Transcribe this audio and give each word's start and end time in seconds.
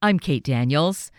I'm 0.00 0.20
Kate 0.20 0.44
Daniels. 0.44 1.10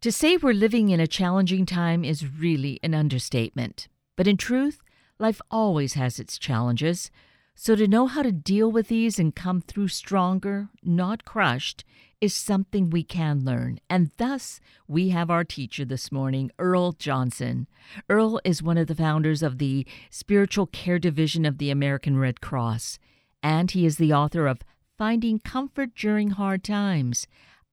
To 0.00 0.10
say 0.10 0.38
we're 0.38 0.54
living 0.54 0.88
in 0.88 0.98
a 0.98 1.06
challenging 1.06 1.66
time 1.66 2.06
is 2.06 2.26
really 2.26 2.80
an 2.82 2.94
understatement. 2.94 3.86
But 4.16 4.26
in 4.26 4.38
truth, 4.38 4.80
life 5.18 5.42
always 5.50 5.92
has 5.92 6.18
its 6.18 6.38
challenges. 6.38 7.10
So 7.54 7.76
to 7.76 7.86
know 7.86 8.06
how 8.06 8.22
to 8.22 8.32
deal 8.32 8.72
with 8.72 8.88
these 8.88 9.18
and 9.18 9.36
come 9.36 9.60
through 9.60 9.88
stronger, 9.88 10.70
not 10.82 11.26
crushed, 11.26 11.84
is 12.18 12.32
something 12.32 12.88
we 12.88 13.02
can 13.02 13.44
learn. 13.44 13.78
And 13.90 14.10
thus, 14.16 14.58
we 14.88 15.10
have 15.10 15.30
our 15.30 15.44
teacher 15.44 15.84
this 15.84 16.10
morning, 16.10 16.50
Earl 16.58 16.92
Johnson. 16.92 17.68
Earl 18.08 18.40
is 18.42 18.62
one 18.62 18.78
of 18.78 18.86
the 18.86 18.94
founders 18.94 19.42
of 19.42 19.58
the 19.58 19.86
Spiritual 20.08 20.68
Care 20.68 20.98
Division 20.98 21.44
of 21.44 21.58
the 21.58 21.68
American 21.68 22.16
Red 22.16 22.40
Cross, 22.40 22.98
and 23.42 23.70
he 23.70 23.84
is 23.84 23.98
the 23.98 24.14
author 24.14 24.46
of 24.46 24.62
Finding 24.96 25.40
Comfort 25.40 25.94
During 25.94 26.30
Hard 26.30 26.64
Times 26.64 27.26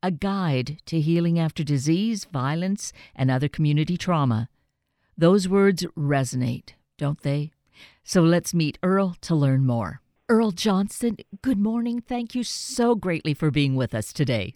a 0.04 0.12
guide 0.12 0.80
to 0.86 1.00
healing 1.00 1.38
after 1.38 1.64
disease, 1.64 2.26
violence, 2.26 2.92
and 3.16 3.30
other 3.30 3.48
community 3.48 3.98
trauma. 3.98 4.50
Those 5.18 5.48
words 5.48 5.86
resonate, 5.98 6.74
don't 6.98 7.22
they? 7.22 7.52
So 8.04 8.22
let's 8.22 8.54
meet 8.54 8.80
Earl 8.82 9.16
to 9.22 9.36
learn 9.36 9.66
more. 9.66 10.02
Earl 10.28 10.52
Johnson, 10.52 11.18
good 11.42 11.60
morning. 11.60 12.02
Thank 12.02 12.34
you 12.34 12.44
so 12.44 12.96
greatly 12.96 13.34
for 13.34 13.52
being 13.52 13.76
with 13.76 13.94
us 13.94 14.14
today. 14.14 14.56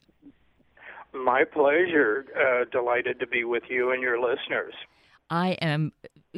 My 1.13 1.43
pleasure. 1.43 2.25
Uh, 2.35 2.65
delighted 2.71 3.19
to 3.19 3.27
be 3.27 3.43
with 3.43 3.63
you 3.69 3.91
and 3.91 4.01
your 4.01 4.19
listeners. 4.19 4.73
I 5.29 5.51
am 5.53 5.91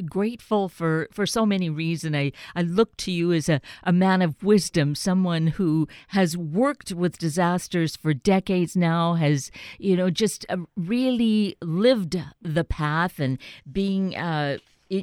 grateful 0.04 0.68
for, 0.68 1.08
for 1.12 1.26
so 1.26 1.44
many 1.44 1.68
reasons. 1.68 2.16
I, 2.16 2.32
I 2.54 2.62
look 2.62 2.96
to 2.98 3.10
you 3.10 3.32
as 3.32 3.48
a, 3.48 3.60
a 3.82 3.92
man 3.92 4.22
of 4.22 4.42
wisdom, 4.42 4.94
someone 4.94 5.48
who 5.48 5.88
has 6.08 6.36
worked 6.36 6.92
with 6.92 7.18
disasters 7.18 7.96
for 7.96 8.14
decades 8.14 8.76
now, 8.76 9.14
has, 9.14 9.50
you 9.78 9.96
know, 9.96 10.10
just 10.10 10.46
uh, 10.48 10.58
really 10.76 11.56
lived 11.62 12.22
the 12.40 12.64
path 12.64 13.18
and 13.18 13.38
being. 13.70 14.16
Uh, 14.16 14.58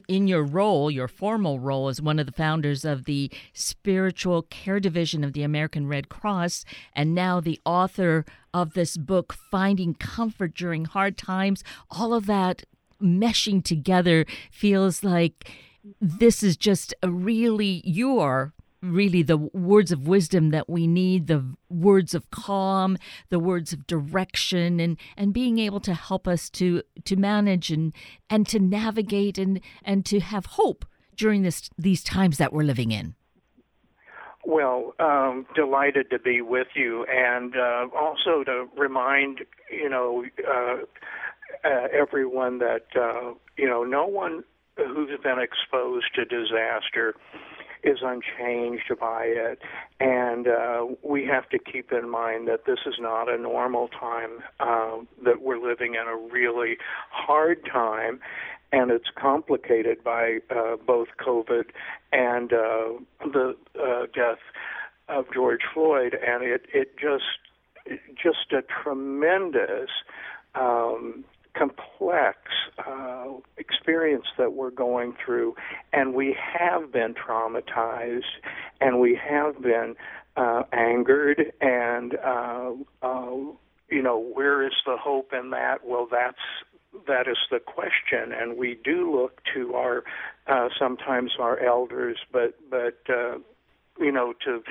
in 0.07 0.27
your 0.27 0.43
role, 0.43 0.89
your 0.89 1.07
formal 1.07 1.59
role 1.59 1.89
as 1.89 2.01
one 2.01 2.17
of 2.17 2.25
the 2.25 2.31
founders 2.31 2.83
of 2.83 3.05
the 3.05 3.29
Spiritual 3.53 4.41
Care 4.41 4.79
Division 4.79 5.23
of 5.23 5.33
the 5.33 5.43
American 5.43 5.88
Red 5.88 6.09
Cross, 6.09 6.65
and 6.93 7.13
now 7.13 7.39
the 7.39 7.61
author 7.65 8.25
of 8.51 8.73
this 8.73 8.97
book, 8.97 9.33
Finding 9.51 9.93
Comfort 9.93 10.55
During 10.55 10.85
Hard 10.85 11.19
Times, 11.19 11.63
all 11.91 12.15
of 12.15 12.25
that 12.25 12.63
meshing 13.01 13.63
together 13.63 14.25
feels 14.51 15.03
like 15.03 15.49
this 15.99 16.41
is 16.41 16.57
just 16.57 16.93
a 17.03 17.11
really 17.11 17.81
you 17.85 18.19
are 18.19 18.53
really 18.81 19.23
the 19.23 19.38
words 19.38 19.91
of 19.91 20.07
wisdom 20.07 20.49
that 20.51 20.69
we 20.69 20.85
need 20.85 21.27
the 21.27 21.43
words 21.69 22.13
of 22.13 22.29
calm 22.29 22.97
the 23.29 23.39
words 23.39 23.73
of 23.73 23.88
direction 23.88 24.79
and 24.79 24.97
and 25.17 25.33
being 25.33 25.57
able 25.57 25.79
to 25.79 25.93
help 25.93 26.27
us 26.27 26.49
to 26.49 26.81
to 27.03 27.16
manage 27.16 27.71
and 27.71 27.93
and 28.29 28.47
to 28.47 28.59
navigate 28.59 29.38
and 29.38 29.59
and 29.83 30.05
to 30.05 30.19
have 30.19 30.45
hope 30.45 30.85
during 31.16 31.41
this 31.41 31.69
these 31.77 32.03
times 32.03 32.38
that 32.38 32.53
we're 32.53 32.63
living 32.63 32.91
in. 32.91 33.16
Well, 34.47 34.93
um, 34.99 35.47
delighted 35.55 36.11
to 36.11 36.19
be 36.19 36.41
with 36.41 36.67
you, 36.75 37.03
and 37.09 37.55
uh, 37.55 37.88
also 37.97 38.43
to 38.43 38.67
remind 38.77 39.39
you 39.71 39.89
know 39.89 40.25
uh, 40.47 40.77
uh, 41.66 41.88
everyone 41.91 42.59
that 42.59 42.85
uh, 42.95 43.33
you 43.58 43.67
know 43.67 43.83
no 43.83 44.05
one 44.05 44.44
who's 44.77 45.17
been 45.23 45.39
exposed 45.39 46.07
to 46.16 46.25
disaster 46.25 47.16
is 47.83 47.99
unchanged 48.02 48.91
by 48.99 49.25
it, 49.25 49.59
and 49.99 50.47
uh, 50.47 50.85
we 51.03 51.25
have 51.25 51.47
to 51.49 51.59
keep 51.59 51.91
in 51.91 52.09
mind 52.09 52.47
that 52.47 52.66
this 52.66 52.80
is 52.85 52.95
not 52.99 53.30
a 53.30 53.38
normal 53.38 53.88
time. 53.88 54.39
Uh, 54.59 54.97
that 55.23 55.41
we're 55.41 55.59
living 55.59 55.94
in 55.94 56.07
a 56.07 56.16
really 56.16 56.77
hard 57.11 57.63
time, 57.72 58.19
and 58.72 58.91
it's 58.91 59.09
complicated 59.16 60.03
by 60.03 60.39
uh, 60.50 60.75
both 60.85 61.09
COVID 61.25 61.66
and 62.11 62.51
uh, 62.53 62.89
the 63.23 63.56
uh, 63.79 64.07
death 64.13 64.39
of 65.07 65.25
George 65.34 65.62
Floyd, 65.73 66.16
and 66.25 66.44
it 66.44 66.66
it 66.73 66.97
just 66.97 67.39
just 68.22 68.51
a 68.51 68.63
tremendous 68.84 69.89
um, 70.56 71.23
complex 71.57 72.38
uh, 72.85 73.25
experience 73.57 74.25
that 74.38 74.53
we're 74.53 74.71
going 74.71 75.16
through, 75.23 75.55
and 75.93 76.13
we 76.13 76.35
have 76.59 76.91
been 76.91 77.13
traumatized, 77.13 78.23
and 78.81 78.99
we 78.99 79.19
have 79.29 79.61
been 79.61 79.95
uh, 80.38 80.63
angered, 80.73 81.53
and 81.61 82.15
uh, 82.15 82.71
uh, 83.01 83.35
you 83.89 84.01
know, 84.01 84.19
where 84.19 84.65
is 84.65 84.73
the 84.85 84.97
hope 84.97 85.31
in 85.33 85.51
that? 85.51 85.85
Well, 85.85 86.07
that's 86.11 86.38
that 87.07 87.27
is 87.27 87.38
the 87.51 87.59
question, 87.59 88.31
and 88.31 88.57
we 88.57 88.79
do 88.83 89.13
look 89.13 89.41
to 89.53 89.75
our 89.75 90.03
uh, 90.47 90.69
sometimes 90.79 91.33
our 91.39 91.59
elders, 91.59 92.17
but 92.31 92.55
but 92.69 92.99
uh, 93.09 93.38
you 93.99 94.11
know 94.11 94.33
to 94.45 94.63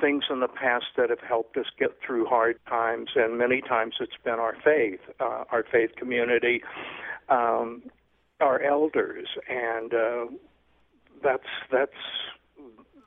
things 0.00 0.24
in 0.30 0.40
the 0.40 0.48
past 0.48 0.86
that 0.96 1.10
have 1.10 1.20
helped 1.20 1.56
us 1.56 1.66
get 1.78 1.98
through 2.04 2.26
hard 2.26 2.58
times, 2.68 3.10
and 3.16 3.38
many 3.38 3.60
times 3.60 3.94
it's 4.00 4.16
been 4.24 4.38
our 4.38 4.56
faith, 4.64 5.00
uh, 5.20 5.44
our 5.50 5.64
faith 5.70 5.90
community, 5.96 6.62
um, 7.28 7.82
our 8.40 8.60
elders, 8.62 9.28
and 9.48 9.94
uh, 9.94 10.26
that's 11.22 11.42
that's 11.70 11.92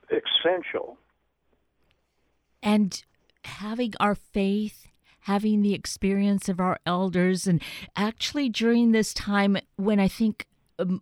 essential. 0.09 0.97
And 2.61 3.03
having 3.43 3.93
our 3.99 4.15
faith 4.15 4.87
having 5.21 5.61
the 5.61 5.73
experience 5.73 6.49
of 6.49 6.59
our 6.59 6.77
elders 6.85 7.47
and 7.47 7.61
actually 7.95 8.49
during 8.49 8.91
this 8.91 9.13
time 9.13 9.57
when 9.77 9.99
i 9.99 10.07
think 10.07 10.45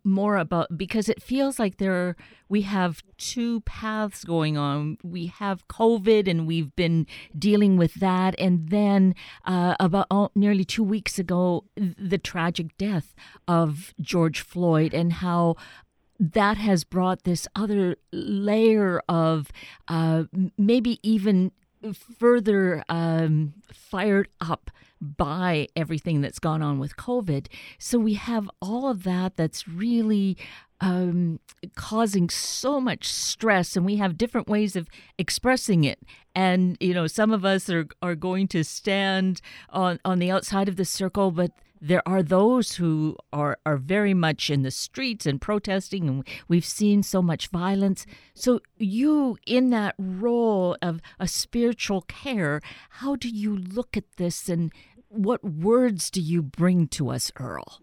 more 0.03 0.37
about 0.37 0.77
because 0.77 1.09
it 1.09 1.21
feels 1.21 1.59
like 1.59 1.77
there 1.77 1.93
are, 1.93 2.15
we 2.49 2.61
have 2.63 3.01
two 3.17 3.61
paths 3.61 4.23
going 4.23 4.57
on. 4.57 4.97
We 5.03 5.27
have 5.27 5.67
COVID 5.67 6.27
and 6.27 6.47
we've 6.47 6.75
been 6.75 7.07
dealing 7.37 7.77
with 7.77 7.95
that, 7.95 8.35
and 8.39 8.69
then 8.69 9.15
uh, 9.45 9.75
about 9.79 10.07
oh, 10.11 10.29
nearly 10.35 10.65
two 10.65 10.83
weeks 10.83 11.19
ago, 11.19 11.65
the 11.75 12.17
tragic 12.17 12.77
death 12.77 13.13
of 13.47 13.93
George 14.01 14.41
Floyd 14.41 14.93
and 14.93 15.13
how 15.13 15.55
that 16.19 16.57
has 16.57 16.83
brought 16.83 17.23
this 17.23 17.47
other 17.55 17.95
layer 18.11 19.01
of 19.09 19.51
uh, 19.87 20.25
maybe 20.55 20.99
even 21.01 21.51
further 21.93 22.83
um, 22.89 23.53
fired 23.71 24.29
up 24.39 24.69
by 25.01 25.67
everything 25.75 26.21
that's 26.21 26.39
gone 26.39 26.61
on 26.61 26.77
with 26.77 26.95
COVID. 26.95 27.47
So 27.79 27.97
we 27.97 28.13
have 28.13 28.49
all 28.61 28.87
of 28.87 29.03
that 29.03 29.35
that's 29.35 29.67
really 29.67 30.37
um, 30.79 31.39
causing 31.75 32.29
so 32.29 32.79
much 32.79 33.07
stress, 33.07 33.75
and 33.75 33.85
we 33.85 33.97
have 33.97 34.17
different 34.17 34.47
ways 34.47 34.75
of 34.75 34.87
expressing 35.17 35.83
it. 35.83 35.99
And 36.35 36.77
you 36.79 36.93
know, 36.93 37.07
some 37.07 37.31
of 37.31 37.45
us 37.45 37.69
are 37.69 37.87
are 38.01 38.15
going 38.15 38.47
to 38.49 38.63
stand 38.63 39.41
on 39.69 39.99
on 40.03 40.19
the 40.19 40.31
outside 40.31 40.67
of 40.67 40.75
the 40.75 40.85
circle, 40.85 41.31
but 41.31 41.51
there 41.81 42.07
are 42.07 42.21
those 42.21 42.75
who 42.75 43.17
are, 43.33 43.57
are 43.65 43.77
very 43.77 44.13
much 44.13 44.49
in 44.49 44.61
the 44.61 44.71
streets 44.71 45.25
and 45.25 45.41
protesting, 45.41 46.07
and 46.07 46.27
we've 46.47 46.65
seen 46.65 47.01
so 47.01 47.21
much 47.21 47.47
violence. 47.47 48.05
So, 48.35 48.59
you, 48.77 49.37
in 49.47 49.71
that 49.71 49.95
role 49.97 50.77
of 50.81 51.01
a 51.19 51.27
spiritual 51.27 52.01
care, 52.03 52.61
how 52.89 53.15
do 53.15 53.27
you 53.27 53.57
look 53.57 53.97
at 53.97 54.17
this 54.17 54.47
and 54.47 54.71
what 55.09 55.43
words 55.43 56.09
do 56.09 56.21
you 56.21 56.41
bring 56.41 56.87
to 56.89 57.09
us, 57.09 57.31
Earl? 57.37 57.81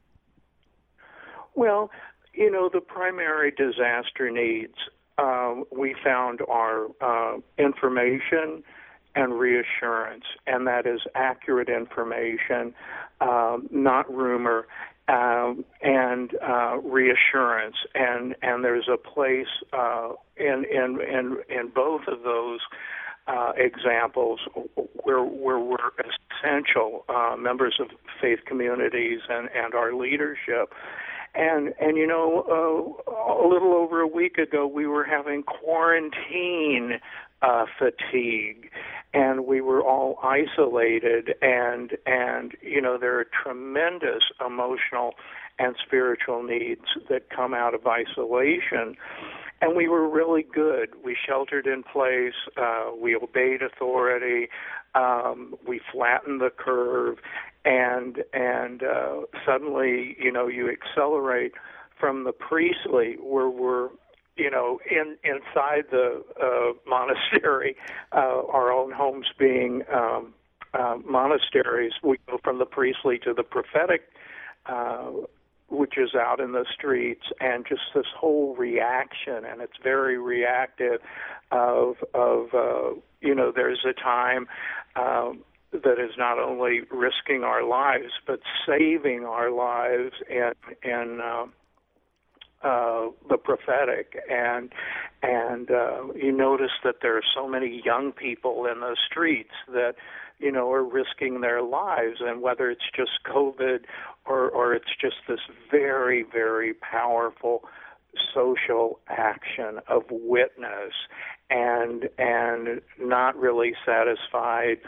Well, 1.55 1.91
you 2.33 2.51
know, 2.51 2.71
the 2.73 2.81
primary 2.81 3.51
disaster 3.51 4.31
needs 4.31 4.77
uh, 5.19 5.55
we 5.77 5.97
found 6.05 6.41
are 6.49 6.87
uh, 7.01 7.39
information 7.59 8.63
and 9.19 9.39
reassurance, 9.39 10.25
and 10.47 10.67
that 10.69 10.87
is 10.87 11.01
accurate 11.17 11.69
information, 11.69 12.73
um, 13.21 13.69
not 13.73 14.09
rumor, 14.15 14.69
um, 15.09 15.65
and 15.83 16.31
uh, 16.41 16.77
reassurance. 16.79 17.75
And 17.95 18.37
and 18.43 18.63
there's 18.63 18.89
a 18.89 18.97
place 18.97 19.49
uh, 19.73 20.11
in 20.37 20.65
in 20.71 21.01
in 21.01 21.39
in 21.49 21.69
both 21.75 22.03
of 22.07 22.23
those 22.23 22.61
uh, 23.27 23.53
examples 23.57 24.41
where, 25.03 25.23
where 25.23 25.59
we're 25.59 25.91
essential 25.99 27.05
uh, 27.09 27.35
members 27.37 27.75
of 27.81 27.89
faith 28.23 28.39
communities 28.47 29.21
and, 29.29 29.49
and 29.55 29.75
our 29.75 29.95
leadership. 29.95 30.73
And 31.35 31.75
and 31.81 31.97
you 31.97 32.07
know, 32.07 32.47
uh, 32.49 33.13
a 33.43 33.47
little 33.47 33.75
over 33.75 34.01
a 34.01 34.07
week 34.07 34.39
ago, 34.39 34.67
we 34.67 34.87
were 34.87 35.05
having 35.05 35.43
quarantine 35.43 37.01
uh, 37.43 37.67
fatigue, 37.79 38.71
and 39.15 39.47
we 39.47 39.61
were 39.61 39.83
all 39.83 40.19
isolated. 40.23 41.35
And 41.43 41.97
and 42.07 42.53
you 42.63 42.81
know, 42.81 42.99
there 42.99 43.19
are 43.19 43.27
tremendous 43.43 44.25
emotional 44.45 45.15
and 45.59 45.75
spiritual 45.85 46.43
needs 46.43 46.85
that 47.09 47.31
come 47.31 47.53
out 47.53 47.75
of 47.75 47.87
isolation 47.87 48.97
and 49.61 49.77
we 49.77 49.89
were 49.89 50.09
really 50.09 50.43
good. 50.43 50.91
We 51.05 51.17
sheltered 51.27 51.67
in 51.67 51.83
place. 51.83 52.35
Uh, 52.57 52.91
we 53.01 53.17
obeyed 53.17 53.63
authority. 53.63 54.49
Um, 54.95 55.55
we 55.67 55.81
flattened 55.93 56.41
the 56.41 56.51
curve, 56.51 57.19
and 57.65 58.23
and 58.33 58.83
uh, 58.83 59.21
suddenly, 59.45 60.17
you 60.19 60.33
know, 60.33 60.47
you 60.47 60.71
accelerate 60.71 61.53
from 61.99 62.25
the 62.25 62.33
priestly 62.33 63.17
where 63.21 63.49
we're 63.49 63.89
you 64.39 64.51
know, 64.51 64.79
in 64.89 65.17
inside 65.25 65.85
the 65.91 66.23
uh, 66.41 66.73
monastery, 66.89 67.77
uh, 68.13 68.43
our 68.49 68.73
own 68.73 68.93
homes 68.93 69.27
being 69.39 69.83
um, 69.93 70.33
uh, 70.73 70.97
monasteries, 71.05 71.93
we 72.03 72.19
go 72.29 72.39
from 72.43 72.59
the 72.59 72.65
priestly 72.65 73.19
to 73.19 73.35
the 73.35 73.43
prophetic, 73.43 74.03
uh, 74.67 75.11
which 75.69 75.99
is 75.99 76.15
out 76.15 76.41
in 76.41 76.53
the 76.53 76.65
streets, 76.73 77.25
and 77.41 77.67
just 77.69 77.83
this 77.95 78.07
whole 78.17 78.55
reaction, 78.57 79.45
and 79.45 79.61
it's 79.61 79.77
very 79.83 80.19
reactive. 80.19 81.01
Of 81.51 81.97
of 82.15 82.55
uh, 82.55 83.01
you 83.21 83.35
know, 83.35 83.53
there's 83.55 83.85
a 83.85 83.93
time. 83.93 84.47
Um, 84.97 85.45
that 85.71 86.01
is 86.01 86.13
not 86.17 86.39
only 86.39 86.81
risking 86.91 87.43
our 87.45 87.63
lives 87.63 88.13
but 88.27 88.41
saving 88.67 89.27
our 89.27 89.51
lives 89.51 90.15
and 90.31 90.55
and 90.83 91.21
uh, 91.21 91.45
uh, 92.63 93.07
the 93.29 93.37
prophetic, 93.37 94.19
and 94.31 94.73
and 95.23 95.71
uh, 95.71 96.13
you 96.15 96.33
notice 96.33 96.73
that 96.85 96.97
there 97.03 97.17
are 97.17 97.23
so 97.35 97.49
many 97.49 97.81
young 97.85 98.13
people 98.13 98.67
in 98.67 98.81
the 98.81 98.97
streets 99.09 99.55
that 99.73 99.95
you 100.39 100.51
know 100.51 100.71
are 100.73 100.85
risking 100.85 101.41
their 101.41 101.63
lives, 101.63 102.19
and 102.21 102.43
whether 102.43 102.71
it's 102.71 102.91
just 102.95 103.11
COVID 103.27 103.81
or 104.27 104.49
or 104.51 104.75
it's 104.75 104.91
just 105.01 105.17
this 105.29 105.41
very 105.71 106.25
very 106.25 106.75
powerful 106.75 107.63
social 108.35 108.99
action 109.09 109.79
of 109.89 110.03
witness 110.11 110.93
and 111.51 112.09
and 112.19 112.81
not 112.99 113.37
really 113.37 113.75
satisfied 113.87 114.79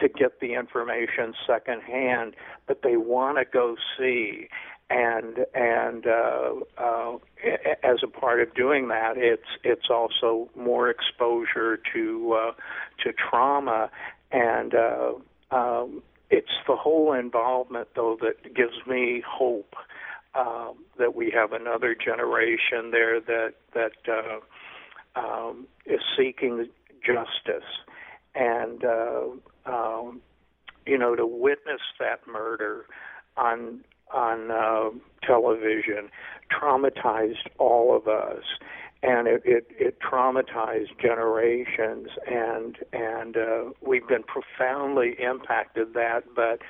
to 0.00 0.08
get 0.08 0.40
the 0.40 0.54
information 0.54 1.34
secondhand, 1.46 2.34
but 2.66 2.82
they 2.82 2.96
want 2.96 3.38
to 3.38 3.44
go 3.44 3.76
see 3.98 4.48
and 4.88 5.38
and 5.54 6.06
uh, 6.06 6.52
uh, 6.78 7.16
as 7.82 7.98
a 8.02 8.06
part 8.06 8.40
of 8.40 8.54
doing 8.54 8.88
that, 8.88 9.14
it's 9.16 9.48
it's 9.64 9.90
also 9.90 10.48
more 10.56 10.88
exposure 10.88 11.78
to 11.92 12.32
uh, 12.32 12.52
to 13.02 13.12
trauma, 13.12 13.90
and 14.30 14.74
uh, 14.74 15.12
um, 15.50 16.02
it's 16.30 16.52
the 16.68 16.76
whole 16.76 17.12
involvement 17.12 17.88
though 17.96 18.16
that 18.20 18.54
gives 18.54 18.86
me 18.86 19.22
hope 19.26 19.74
um, 20.34 20.74
that 20.98 21.16
we 21.16 21.32
have 21.32 21.52
another 21.52 21.94
generation 21.94 22.90
there 22.92 23.20
that 23.20 23.54
that 23.74 23.92
uh, 24.08 25.18
um, 25.18 25.66
is 25.84 26.00
seeking 26.16 26.68
justice, 27.04 27.68
and 28.36 28.84
uh, 28.84 29.24
um, 29.66 30.20
you 30.86 30.96
know 30.96 31.16
to 31.16 31.26
witness 31.26 31.80
that 31.98 32.20
murder 32.28 32.86
on 33.36 33.80
on 34.12 34.50
uh, 34.50 34.90
television 35.26 36.10
traumatized 36.50 37.48
all 37.58 37.96
of 37.96 38.06
us, 38.06 38.42
and 39.02 39.26
it, 39.26 39.42
it, 39.44 39.66
it 39.70 39.98
traumatized 40.00 40.98
generations, 41.00 42.08
and 42.26 42.76
and 42.92 43.36
uh, 43.36 43.64
we've 43.80 44.06
been 44.08 44.24
profoundly 44.24 45.16
impacted 45.20 45.94
that. 45.94 46.22
But 46.34 46.60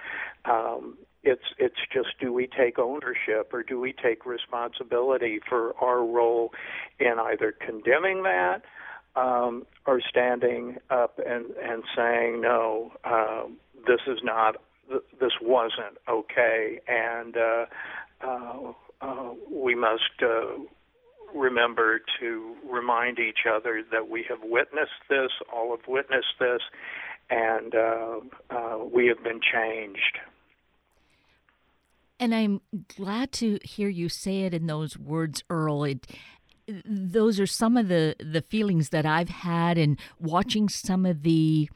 um, 0.50 0.96
it's 1.22 1.42
it's 1.58 1.80
just 1.92 2.08
do 2.20 2.32
we 2.32 2.46
take 2.46 2.78
ownership 2.78 3.52
or 3.52 3.62
do 3.62 3.80
we 3.80 3.92
take 3.92 4.24
responsibility 4.24 5.40
for 5.48 5.74
our 5.82 6.04
role 6.04 6.52
in 7.00 7.16
either 7.18 7.52
condemning 7.52 8.22
that 8.22 8.62
um, 9.16 9.66
or 9.86 10.00
standing 10.08 10.76
up 10.90 11.18
and 11.24 11.46
and 11.56 11.82
saying 11.96 12.40
no, 12.40 12.92
um, 13.04 13.56
this 13.86 14.00
is 14.06 14.20
not 14.22 14.56
this 15.20 15.32
wasn't 15.40 15.98
okay, 16.08 16.80
and 16.88 17.36
uh, 17.36 17.66
uh, 18.20 18.72
uh, 19.00 19.30
we 19.50 19.74
must 19.74 20.22
uh, 20.22 20.58
remember 21.34 22.00
to 22.20 22.54
remind 22.70 23.18
each 23.18 23.46
other 23.50 23.82
that 23.92 24.08
we 24.08 24.24
have 24.28 24.38
witnessed 24.42 24.90
this, 25.08 25.30
all 25.52 25.76
have 25.76 25.86
witnessed 25.86 26.34
this, 26.38 26.60
and 27.30 27.74
uh, 27.74 28.20
uh, 28.50 28.78
we 28.92 29.06
have 29.06 29.22
been 29.22 29.40
changed. 29.40 30.18
And 32.18 32.34
I'm 32.34 32.62
glad 32.96 33.32
to 33.32 33.58
hear 33.62 33.88
you 33.88 34.08
say 34.08 34.42
it 34.42 34.54
in 34.54 34.66
those 34.66 34.96
words, 34.96 35.44
Earl. 35.50 35.84
It, 35.84 36.06
those 36.86 37.38
are 37.38 37.46
some 37.46 37.76
of 37.76 37.88
the, 37.88 38.16
the 38.18 38.40
feelings 38.40 38.88
that 38.88 39.04
I've 39.04 39.28
had 39.28 39.76
in 39.76 39.98
watching 40.18 40.68
some 40.68 41.04
of 41.04 41.22
the 41.22 41.68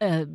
uh, 0.00 0.26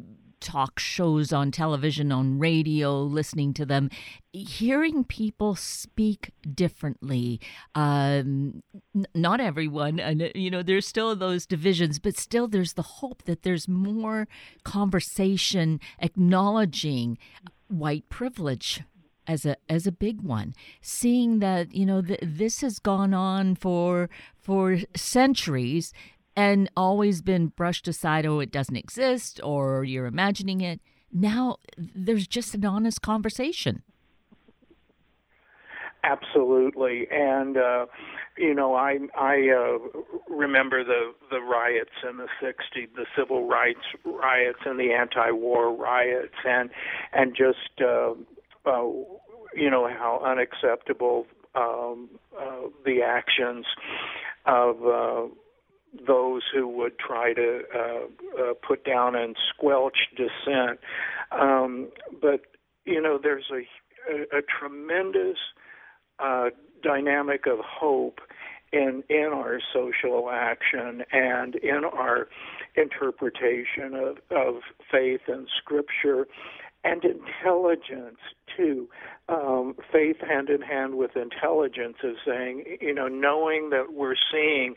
talk 0.46 0.80
shows 0.80 1.34
on 1.34 1.52
television, 1.52 2.12
on 2.12 2.38
radio, 2.38 3.02
listening 3.02 3.54
to 3.56 3.66
them, 3.66 3.90
hearing 4.32 5.04
people 5.04 5.56
speak 5.56 6.32
differently. 6.54 7.42
Um, 7.74 8.62
n- 8.96 9.08
not 9.16 9.42
everyone, 9.42 10.00
and 10.00 10.32
you 10.36 10.52
know, 10.52 10.62
there's 10.62 10.88
still 10.88 11.16
those 11.16 11.48
divisions, 11.48 11.98
but 11.98 12.18
still 12.18 12.48
there's 12.48 12.74
the 12.74 12.84
hope 12.84 13.24
that 13.24 13.42
there's 13.42 13.68
more 13.68 14.28
conversation 14.64 15.80
acknowledging 16.00 17.18
white 17.68 18.08
privilege 18.10 18.82
as 19.28 19.44
a 19.46 19.56
as 19.68 19.88
a 19.88 19.92
big 19.92 20.22
one 20.22 20.54
seeing 20.82 21.40
that 21.40 21.74
you 21.74 21.84
know 21.84 22.00
th- 22.00 22.20
this 22.22 22.62
has 22.62 22.78
gone 22.78 23.12
on 23.12 23.56
for 23.56 24.08
for 24.40 24.78
centuries 24.96 25.92
and 26.36 26.70
always 26.76 27.22
been 27.22 27.48
brushed 27.48 27.88
aside 27.88 28.26
oh 28.26 28.40
it 28.40 28.52
doesn't 28.52 28.76
exist 28.76 29.40
or 29.44 29.84
you're 29.84 30.06
imagining 30.06 30.62
it. 30.62 30.80
Now 31.12 31.58
there's 31.78 32.28
just 32.28 32.54
an 32.56 32.66
honest 32.66 33.02
conversation. 33.02 33.84
Absolutely. 36.04 37.08
And 37.10 37.58
uh 37.58 37.86
you 38.38 38.54
know 38.54 38.76
i 38.76 38.98
i 39.18 39.50
uh 39.50 39.78
remember 40.30 40.84
the 40.84 41.14
the 41.32 41.40
riots 41.40 41.92
in 42.08 42.18
the 42.18 42.28
60s 42.42 42.88
the 42.96 43.06
civil 43.18 43.48
rights 43.48 43.80
riots 44.04 44.60
and 44.66 44.80
the 44.80 44.92
anti-war 44.92 45.74
riots 45.74 46.36
and 46.46 46.70
and 47.14 47.36
just 47.36 47.82
uh, 47.82 48.12
uh 48.66 48.84
you 49.56 49.70
know 49.70 49.88
how 49.88 50.22
unacceptable 50.26 51.26
um 51.56 52.10
uh, 52.38 52.68
the 52.84 53.02
actions 53.02 53.66
of 54.46 54.86
uh 54.86 55.28
those 56.06 56.44
who 56.54 56.68
would 56.68 56.98
try 57.00 57.34
to 57.34 57.62
uh, 57.74 58.42
uh, 58.42 58.54
put 58.68 58.84
down 58.84 59.16
and 59.16 59.36
squelch 59.54 59.98
dissent. 60.16 60.80
Um, 61.32 61.90
but 62.22 62.42
you 62.86 63.02
know, 63.02 63.20
there's 63.22 63.50
a, 63.52 64.14
a, 64.14 64.40
a 64.40 64.42
tremendous 64.42 65.38
uh, 66.20 66.50
dynamic 66.84 67.48
of 67.48 67.60
hope 67.60 68.20
in 68.72 69.04
in 69.10 69.30
our 69.34 69.60
social 69.74 70.30
action 70.32 71.04
and 71.12 71.56
in 71.56 71.84
our 71.86 72.28
interpretation 72.76 73.94
of, 73.94 74.18
of 74.32 74.62
faith 74.92 75.22
and 75.28 75.48
scripture 75.58 76.28
and 76.86 77.04
intelligence 77.04 78.20
too. 78.56 78.88
Um, 79.28 79.76
faith 79.92 80.18
hand 80.22 80.50
in 80.50 80.62
hand 80.62 80.96
with 80.96 81.18
intelligence 81.18 81.98
is 82.04 82.18
saying, 82.26 82.78
you 82.80 82.94
know, 82.94 83.08
knowing 83.08 83.72
that 83.72 83.92
we're 83.92 84.16
seeing 84.32 84.76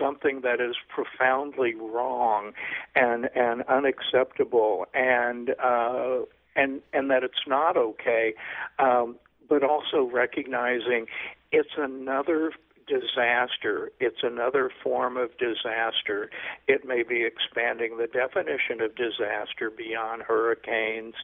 something 0.00 0.40
that 0.42 0.60
is 0.60 0.76
profoundly 0.88 1.74
wrong 1.74 2.52
and 2.94 3.28
and 3.34 3.62
unacceptable, 3.62 4.86
and 4.94 5.50
uh, 5.62 6.20
and 6.54 6.80
and 6.92 7.10
that 7.10 7.24
it's 7.24 7.46
not 7.46 7.76
okay, 7.76 8.34
um, 8.78 9.16
but 9.48 9.64
also 9.64 10.08
recognizing 10.10 11.06
it's 11.50 11.74
another 11.76 12.52
disaster. 12.88 13.92
It's 14.00 14.22
another 14.22 14.70
form 14.82 15.16
of 15.16 15.30
disaster. 15.38 16.30
It 16.66 16.84
may 16.84 17.02
be 17.02 17.24
expanding 17.24 17.98
the 17.98 18.06
definition 18.06 18.80
of 18.80 18.94
disaster 18.96 19.70
beyond 19.70 20.22
hurricanes 20.22 21.14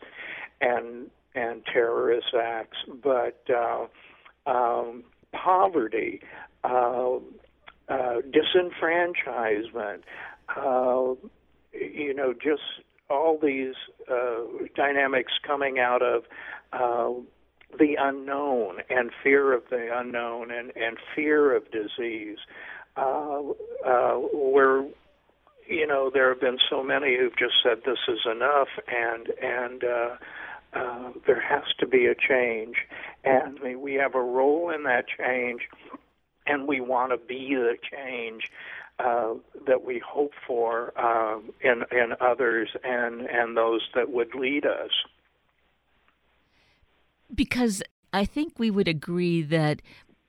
and 0.60 1.10
and 1.34 1.64
terrorist 1.66 2.28
acts, 2.40 2.76
but 3.02 3.42
uh, 3.50 3.86
um, 4.46 5.02
poverty, 5.32 6.20
uh, 6.62 7.16
uh, 7.88 8.20
disenfranchisement, 8.30 10.02
uh, 10.56 11.14
you 11.72 12.14
know, 12.14 12.32
just 12.32 12.62
all 13.10 13.38
these 13.42 13.74
uh, 14.10 14.42
dynamics 14.76 15.32
coming 15.46 15.78
out 15.78 16.02
of 16.02 16.22
uh, 16.72 17.20
the 17.78 17.96
unknown 17.98 18.78
and 18.90 19.10
fear 19.22 19.52
of 19.52 19.62
the 19.70 19.88
unknown 19.92 20.50
and, 20.50 20.72
and 20.76 20.96
fear 21.14 21.54
of 21.56 21.64
disease, 21.70 22.38
uh, 22.96 23.40
uh, 23.86 24.14
where 24.32 24.86
you 25.68 25.86
know 25.86 26.10
there 26.12 26.28
have 26.30 26.40
been 26.40 26.58
so 26.70 26.82
many 26.82 27.16
who've 27.18 27.36
just 27.38 27.54
said 27.62 27.78
this 27.84 27.98
is 28.08 28.20
enough, 28.30 28.68
and 28.88 29.28
and 29.42 29.84
uh, 29.84 30.16
uh, 30.74 31.12
there 31.26 31.40
has 31.40 31.64
to 31.80 31.86
be 31.86 32.06
a 32.06 32.14
change, 32.14 32.76
and 33.24 33.58
we 33.60 33.76
we 33.76 33.94
have 33.94 34.14
a 34.14 34.20
role 34.22 34.70
in 34.70 34.84
that 34.84 35.06
change, 35.18 35.62
and 36.46 36.68
we 36.68 36.80
want 36.80 37.12
to 37.12 37.18
be 37.18 37.54
the 37.54 37.76
change. 37.92 38.44
uh, 38.98 39.34
that 39.66 39.84
we 39.84 40.00
hope 40.06 40.32
for 40.46 40.92
uh, 40.98 41.38
in 41.62 41.82
in 41.90 42.14
others 42.20 42.68
and 42.84 43.22
and 43.22 43.56
those 43.56 43.82
that 43.94 44.10
would 44.10 44.34
lead 44.34 44.64
us. 44.66 44.90
Because 47.34 47.82
I 48.12 48.24
think 48.24 48.58
we 48.58 48.70
would 48.70 48.88
agree 48.88 49.42
that 49.42 49.82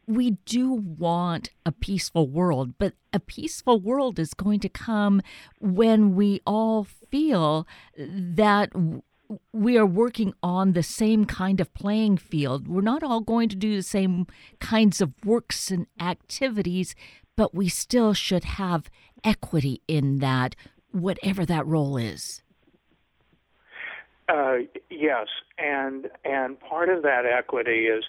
we 0.08 0.32
do 0.46 0.72
want 0.72 1.50
a 1.66 1.72
peaceful 1.72 2.28
world, 2.28 2.74
but 2.78 2.94
a 3.12 3.20
peaceful 3.20 3.80
world 3.80 4.20
is 4.20 4.34
going 4.34 4.60
to 4.62 4.70
come 4.70 5.22
when 5.60 6.16
we 6.16 6.42
all 6.46 6.84
feel 6.84 7.68
that 7.98 8.72
we 9.52 9.78
are 9.78 9.86
working 9.86 10.34
on 10.44 10.74
the 10.74 10.84
same 10.84 11.26
kind 11.26 11.60
of 11.60 11.74
playing 11.74 12.18
field. 12.18 12.68
We're 12.68 12.82
not 12.82 13.04
all 13.04 13.22
going 13.22 13.50
to 13.50 13.56
do 13.56 13.76
the 13.76 13.84
same 13.84 14.28
kinds 14.60 15.02
of 15.02 15.14
works 15.24 15.72
and 15.72 15.88
activities, 16.00 16.96
but 17.36 17.56
we 17.56 17.68
still 17.68 18.14
should 18.14 18.44
have 18.44 18.90
equity 19.24 19.82
in 19.88 20.20
that, 20.20 20.56
whatever 20.92 21.46
that 21.46 21.66
role 21.66 21.98
is. 21.98 22.44
Uh, 24.28 24.58
yes, 24.90 25.28
and 25.58 26.10
and 26.24 26.60
part 26.60 26.90
of 26.90 27.04
that 27.04 27.26
equity 27.26 27.86
is 27.86 28.04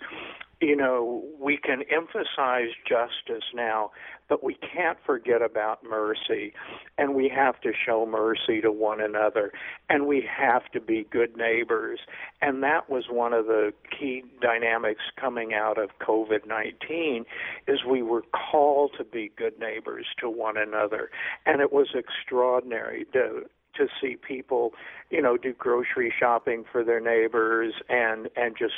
you 0.60 0.74
know, 0.74 1.22
we 1.38 1.58
can 1.58 1.82
emphasize 1.94 2.70
justice 2.88 3.44
now, 3.52 3.90
but 4.28 4.42
we 4.42 4.54
can't 4.54 4.96
forget 5.04 5.42
about 5.42 5.84
mercy. 5.84 6.54
And 6.96 7.14
we 7.14 7.28
have 7.28 7.60
to 7.60 7.72
show 7.74 8.06
mercy 8.06 8.62
to 8.62 8.72
one 8.72 9.00
another. 9.00 9.52
And 9.90 10.06
we 10.06 10.26
have 10.26 10.62
to 10.72 10.80
be 10.80 11.06
good 11.10 11.36
neighbors. 11.36 12.00
And 12.40 12.62
that 12.62 12.88
was 12.88 13.04
one 13.10 13.34
of 13.34 13.46
the 13.46 13.72
key 13.98 14.24
dynamics 14.40 15.02
coming 15.20 15.52
out 15.52 15.78
of 15.78 15.90
COVID 16.00 16.46
19 16.46 17.26
is 17.68 17.84
we 17.84 18.02
were 18.02 18.22
called 18.50 18.92
to 18.96 19.04
be 19.04 19.30
good 19.36 19.58
neighbors 19.58 20.06
to 20.20 20.30
one 20.30 20.56
another. 20.56 21.10
And 21.44 21.60
it 21.60 21.70
was 21.70 21.88
extraordinary 21.94 23.04
to 23.12 23.42
to 23.76 23.88
see 24.00 24.16
people, 24.16 24.72
you 25.10 25.22
know, 25.22 25.36
do 25.36 25.52
grocery 25.52 26.12
shopping 26.18 26.64
for 26.70 26.84
their 26.84 27.00
neighbors 27.00 27.74
and 27.88 28.28
and 28.36 28.56
just 28.58 28.74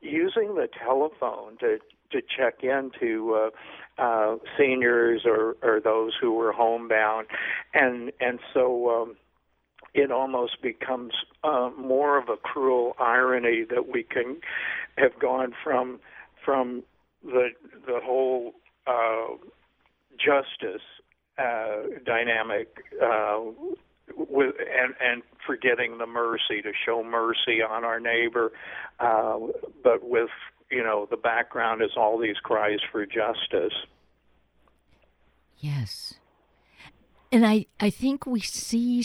using 0.00 0.54
the 0.54 0.68
telephone 0.82 1.56
to 1.58 1.78
to 2.12 2.20
check 2.20 2.62
into 2.62 3.34
uh, 3.34 4.02
uh, 4.02 4.36
seniors 4.58 5.22
or, 5.24 5.56
or 5.62 5.80
those 5.80 6.12
who 6.20 6.32
were 6.32 6.52
homebound, 6.52 7.26
and 7.74 8.12
and 8.20 8.40
so 8.52 9.02
um, 9.02 9.16
it 9.94 10.10
almost 10.10 10.62
becomes 10.62 11.12
uh, 11.44 11.70
more 11.78 12.18
of 12.18 12.28
a 12.28 12.36
cruel 12.36 12.94
irony 12.98 13.64
that 13.68 13.88
we 13.92 14.02
can 14.02 14.38
have 14.96 15.18
gone 15.20 15.52
from 15.62 16.00
from 16.44 16.82
the 17.22 17.48
the 17.86 18.00
whole 18.02 18.52
uh, 18.86 19.34
justice 20.18 20.82
uh, 21.38 21.82
dynamic 22.04 22.68
uh, 23.02 23.40
with 24.16 24.54
and 24.58 24.94
and 25.00 25.22
forgetting 25.46 25.98
the 25.98 26.06
mercy 26.06 26.62
to 26.62 26.72
show 26.84 27.02
mercy 27.02 27.62
on 27.62 27.84
our 27.84 28.00
neighbor, 28.00 28.52
uh, 28.98 29.38
but 29.82 30.08
with 30.08 30.30
you 30.70 30.82
know 30.82 31.06
the 31.10 31.16
background 31.16 31.82
is 31.82 31.90
all 31.96 32.18
these 32.18 32.36
cries 32.42 32.80
for 32.90 33.04
justice. 33.06 33.74
Yes, 35.58 36.14
and 37.32 37.46
I 37.46 37.66
I 37.78 37.90
think 37.90 38.26
we 38.26 38.40
see 38.40 39.04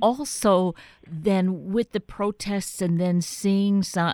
also 0.00 0.74
then 1.06 1.72
with 1.72 1.92
the 1.92 2.00
protests 2.00 2.80
and 2.80 3.00
then 3.00 3.20
seeing 3.20 3.82
so, 3.82 4.12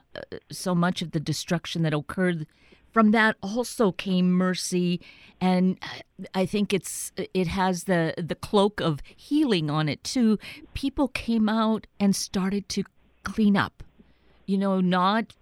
so 0.50 0.75
much 0.75 1.02
of 1.02 1.12
the 1.12 1.21
destruction 1.21 1.83
that 1.83 1.95
occurred 1.95 2.47
from 2.99 3.12
that 3.12 3.37
also 3.45 3.93
came 3.93 4.28
mercy. 4.33 5.00
And 5.40 5.78
i 6.35 6.45
think 6.45 6.73
it's 6.73 7.12
it 7.33 7.47
has 7.47 7.85
the 7.85 8.12
the 8.19 8.35
cloak 8.35 8.81
of 8.81 8.99
healing 9.14 9.71
on 9.71 9.88
it 9.88 10.02
too. 10.02 10.37
People 10.75 11.07
came 11.07 11.49
out 11.49 11.87
and 12.00 12.17
started 12.17 12.69
to 12.71 12.83
clean 13.23 13.57
up 13.57 13.85
you 14.47 14.59
know 14.59 14.81
not 14.81 15.37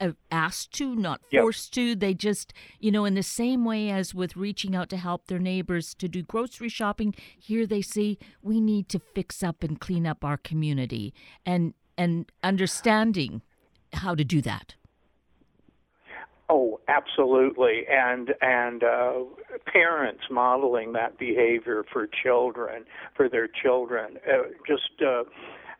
uh, 0.00 0.12
asked 0.30 0.72
to 0.78 0.94
not 0.94 1.20
forced 1.30 1.76
yep. 1.76 1.84
to. 1.84 1.96
They 1.96 2.14
just 2.14 2.54
you 2.80 2.90
know 2.90 3.04
in 3.04 3.12
the 3.14 3.22
same 3.22 3.66
way 3.66 3.90
as 3.90 4.14
with 4.14 4.34
reaching 4.34 4.74
out 4.74 4.88
to 4.88 4.96
help 4.96 5.26
their 5.26 5.38
neighbors 5.38 5.94
to 5.96 6.08
do 6.08 6.22
grocery 6.22 6.70
shopping 6.70 7.14
here 7.38 7.66
they 7.66 7.82
say 7.82 8.16
we 8.40 8.58
need 8.58 8.88
to 8.88 8.98
fix 9.14 9.42
up 9.42 9.62
and 9.62 9.78
clean 9.78 10.06
up 10.06 10.24
our 10.24 10.38
community 10.38 11.12
and 11.44 11.74
and 11.98 12.32
understanding 12.42 13.42
how 13.92 14.14
to 14.14 14.24
do 14.24 14.40
that 14.40 14.76
absolutely, 16.88 17.82
and 17.90 18.34
and 18.40 18.82
uh, 18.82 19.20
parents 19.66 20.22
modeling 20.30 20.92
that 20.92 21.18
behavior 21.18 21.84
for 21.92 22.08
children, 22.22 22.84
for 23.16 23.28
their 23.28 23.48
children, 23.48 24.18
uh, 24.26 24.48
just 24.66 25.02
uh, 25.02 25.24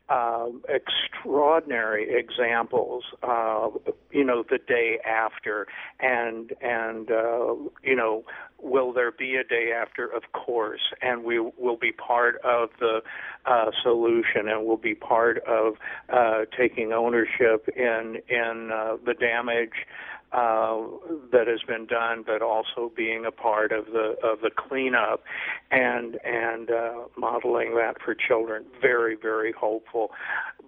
uh, 0.08 0.48
extraordinary 0.68 2.08
examples. 2.14 3.04
Uh, 3.22 3.68
you 4.10 4.24
know, 4.24 4.44
the 4.48 4.58
day 4.58 4.98
after, 5.06 5.66
and 6.00 6.52
and 6.60 7.10
uh, 7.10 7.54
you 7.82 7.96
know, 7.96 8.24
will 8.60 8.92
there 8.92 9.12
be 9.12 9.36
a 9.36 9.44
day 9.44 9.72
after? 9.72 10.06
Of 10.06 10.24
course, 10.32 10.92
and 11.00 11.24
we 11.24 11.38
will 11.38 11.78
be 11.80 11.92
part 11.92 12.36
of 12.44 12.70
the 12.80 13.00
uh, 13.46 13.70
solution, 13.82 14.48
and 14.48 14.66
we'll 14.66 14.76
be 14.76 14.94
part 14.94 15.38
of 15.46 15.74
uh, 16.12 16.44
taking 16.56 16.92
ownership 16.92 17.68
in 17.74 18.18
in 18.28 18.70
uh, 18.72 18.96
the 19.04 19.14
damage 19.14 19.86
uh, 20.34 20.82
that 21.30 21.46
has 21.46 21.60
been 21.66 21.86
done, 21.86 22.24
but 22.26 22.42
also 22.42 22.90
being 22.94 23.24
a 23.24 23.30
part 23.30 23.70
of 23.70 23.86
the 23.86 24.16
of 24.22 24.40
the 24.40 24.50
cleanup 24.50 25.22
and 25.70 26.18
and 26.24 26.70
uh, 26.70 27.04
modeling 27.16 27.74
that 27.76 27.94
for 28.04 28.14
children. 28.14 28.64
Very 28.80 29.14
very 29.14 29.52
hopeful, 29.52 30.10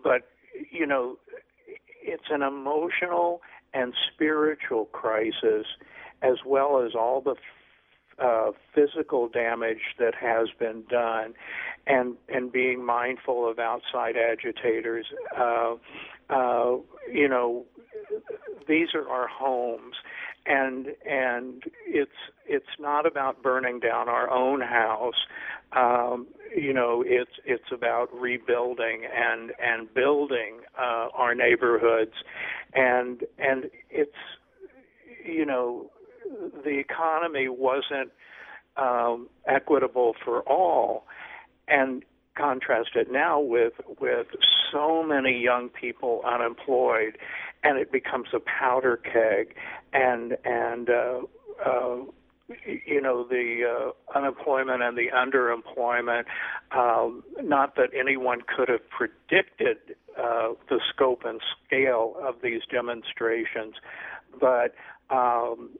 but 0.04 0.28
you 0.70 0.86
know, 0.86 1.16
it's 2.02 2.30
an 2.30 2.42
emotional 2.42 3.42
and 3.74 3.92
spiritual 4.14 4.86
crisis, 4.86 5.66
as 6.22 6.36
well 6.46 6.82
as 6.84 6.94
all 6.94 7.20
the 7.20 7.34
uh, 8.18 8.50
physical 8.74 9.28
damage 9.28 9.94
that 9.98 10.14
has 10.14 10.48
been 10.58 10.84
done, 10.88 11.34
and 11.86 12.16
and 12.28 12.52
being 12.52 12.84
mindful 12.84 13.48
of 13.48 13.58
outside 13.58 14.16
agitators. 14.16 15.06
Uh, 15.38 15.74
uh, 16.28 16.76
you 17.12 17.28
know, 17.28 17.64
these 18.66 18.88
are 18.94 19.08
our 19.08 19.28
homes 19.28 19.94
and 20.46 20.86
and 21.08 21.64
it's 21.86 22.10
it's 22.46 22.78
not 22.78 23.06
about 23.06 23.42
burning 23.42 23.80
down 23.80 24.08
our 24.08 24.30
own 24.30 24.60
house 24.60 25.26
um, 25.72 26.26
you 26.56 26.72
know 26.72 27.02
it's 27.06 27.32
it's 27.44 27.70
about 27.72 28.08
rebuilding 28.14 29.02
and 29.12 29.52
and 29.58 29.92
building 29.92 30.60
uh, 30.78 31.08
our 31.14 31.34
neighborhoods 31.34 32.14
and 32.74 33.22
and 33.38 33.64
it's 33.90 34.12
you 35.24 35.44
know 35.44 35.90
the 36.64 36.78
economy 36.78 37.48
wasn't 37.48 38.10
um, 38.76 39.28
equitable 39.46 40.14
for 40.24 40.42
all 40.42 41.06
and 41.68 42.04
contrast 42.36 42.90
it 42.94 43.10
now 43.10 43.40
with 43.40 43.72
with 43.98 44.26
so 44.70 45.02
many 45.02 45.40
young 45.42 45.70
people 45.70 46.20
unemployed 46.26 47.16
and 47.66 47.78
it 47.78 47.90
becomes 47.90 48.28
a 48.32 48.40
powder 48.40 48.96
keg, 48.96 49.54
and 49.92 50.36
and 50.44 50.88
uh, 50.88 51.20
uh, 51.64 51.96
you 52.86 53.00
know 53.00 53.26
the 53.26 53.62
uh, 53.64 54.18
unemployment 54.18 54.82
and 54.82 54.96
the 54.96 55.08
underemployment. 55.14 56.24
Um, 56.70 57.24
not 57.42 57.74
that 57.76 57.88
anyone 57.98 58.40
could 58.46 58.68
have 58.68 58.88
predicted 58.88 59.96
uh, 60.16 60.50
the 60.68 60.80
scope 60.94 61.22
and 61.24 61.40
scale 61.66 62.14
of 62.22 62.36
these 62.42 62.62
demonstrations, 62.70 63.74
but 64.40 64.74
um, 65.10 65.70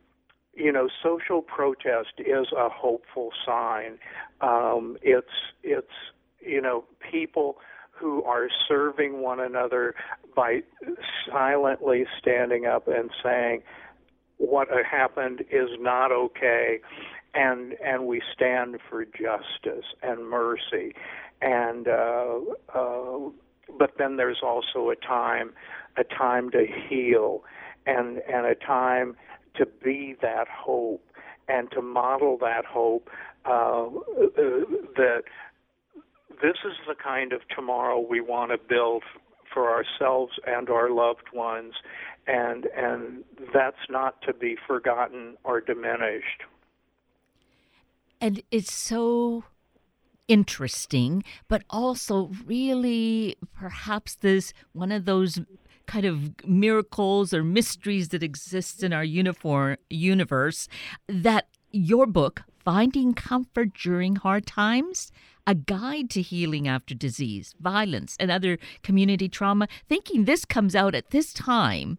you 0.57 0.73
know, 0.73 0.89
social 1.03 1.43
protest 1.43 2.15
is 2.19 2.47
a 2.57 2.69
hopeful 2.69 3.31
sign. 3.45 3.99
Um, 4.41 4.97
it's 5.03 5.29
it's 5.63 5.87
you 6.41 6.61
know 6.61 6.85
people 7.13 7.59
who 7.91 8.23
are 8.25 8.49
serving 8.69 9.23
one 9.23 9.41
another 9.41 9.95
by 10.35 10.63
silently 11.31 12.07
standing 12.21 12.67
up 12.67 12.89
and 12.89 13.11
saying 13.23 13.63
what 14.39 14.69
happened 14.91 15.43
is 15.51 15.71
not 15.79 16.13
okay 16.13 16.81
and 17.35 17.75
and 17.85 18.07
we 18.07 18.21
stand 18.35 18.77
for 18.89 19.05
justice 19.05 19.87
and 20.03 20.29
mercy 20.29 20.95
and 21.41 21.89
uh, 21.89 22.39
uh, 22.75 23.19
but 23.79 23.93
then 23.99 24.17
there's 24.17 24.41
also 24.43 24.91
a 24.91 24.97
time 24.97 25.53
a 25.97 26.05
time 26.05 26.51
to 26.51 26.67
heal 26.67 27.43
and 27.87 28.19
and 28.29 28.47
a 28.47 28.55
time 28.55 29.17
to 29.59 29.67
be 29.67 30.17
that 30.23 30.47
hope 30.49 31.05
and 31.49 31.71
to 31.73 31.83
model 31.83 32.39
that 32.39 32.65
hope 32.65 33.09
uh, 33.45 33.89
that 34.97 35.23
this 36.43 36.57
is 36.65 36.77
the 36.87 36.95
kind 36.95 37.33
of 37.33 37.41
tomorrow 37.55 37.99
we 38.01 38.21
want 38.21 38.51
to 38.51 38.59
build 38.59 39.03
for 39.53 39.71
ourselves 39.71 40.33
and 40.47 40.69
our 40.69 40.91
loved 40.91 41.33
ones, 41.33 41.75
and 42.27 42.67
and 42.77 43.25
that's 43.55 43.89
not 43.89 44.21
to 44.23 44.35
be 44.35 44.57
forgotten 44.67 45.37
or 45.45 45.61
diminished. 45.61 46.43
And 48.21 48.43
it's 48.51 48.73
so 48.73 49.45
interesting, 50.29 51.23
but 51.49 51.63
also 51.71 52.31
really 52.45 53.37
perhaps 53.55 54.17
this 54.17 54.53
one 54.73 54.93
of 54.93 55.05
those 55.05 55.41
kind 55.87 56.07
of 56.07 56.45
miracles 56.47 57.33
or 57.33 57.43
mysteries 57.45 58.09
that 58.09 58.23
exist 58.23 58.83
in 58.83 58.93
our 58.93 59.05
uniform 59.05 59.77
universe 59.91 60.69
that 61.09 61.49
your 61.73 62.07
book 62.07 62.43
finding 62.65 63.15
comfort 63.15 63.73
during 63.75 64.17
hard 64.17 64.47
times 64.47 65.13
a 65.47 65.55
guide 65.55 66.11
to 66.11 66.21
healing 66.21 66.67
after 66.67 66.95
disease 66.95 67.55
violence 67.61 68.17
and 68.19 68.31
other 68.31 68.59
community 68.83 69.29
trauma. 69.29 69.69
Thinking 69.89 70.25
this 70.25 70.45
comes 70.45 70.75
out 70.75 70.95
at 70.95 71.11
this 71.11 71.33
time 71.33 71.99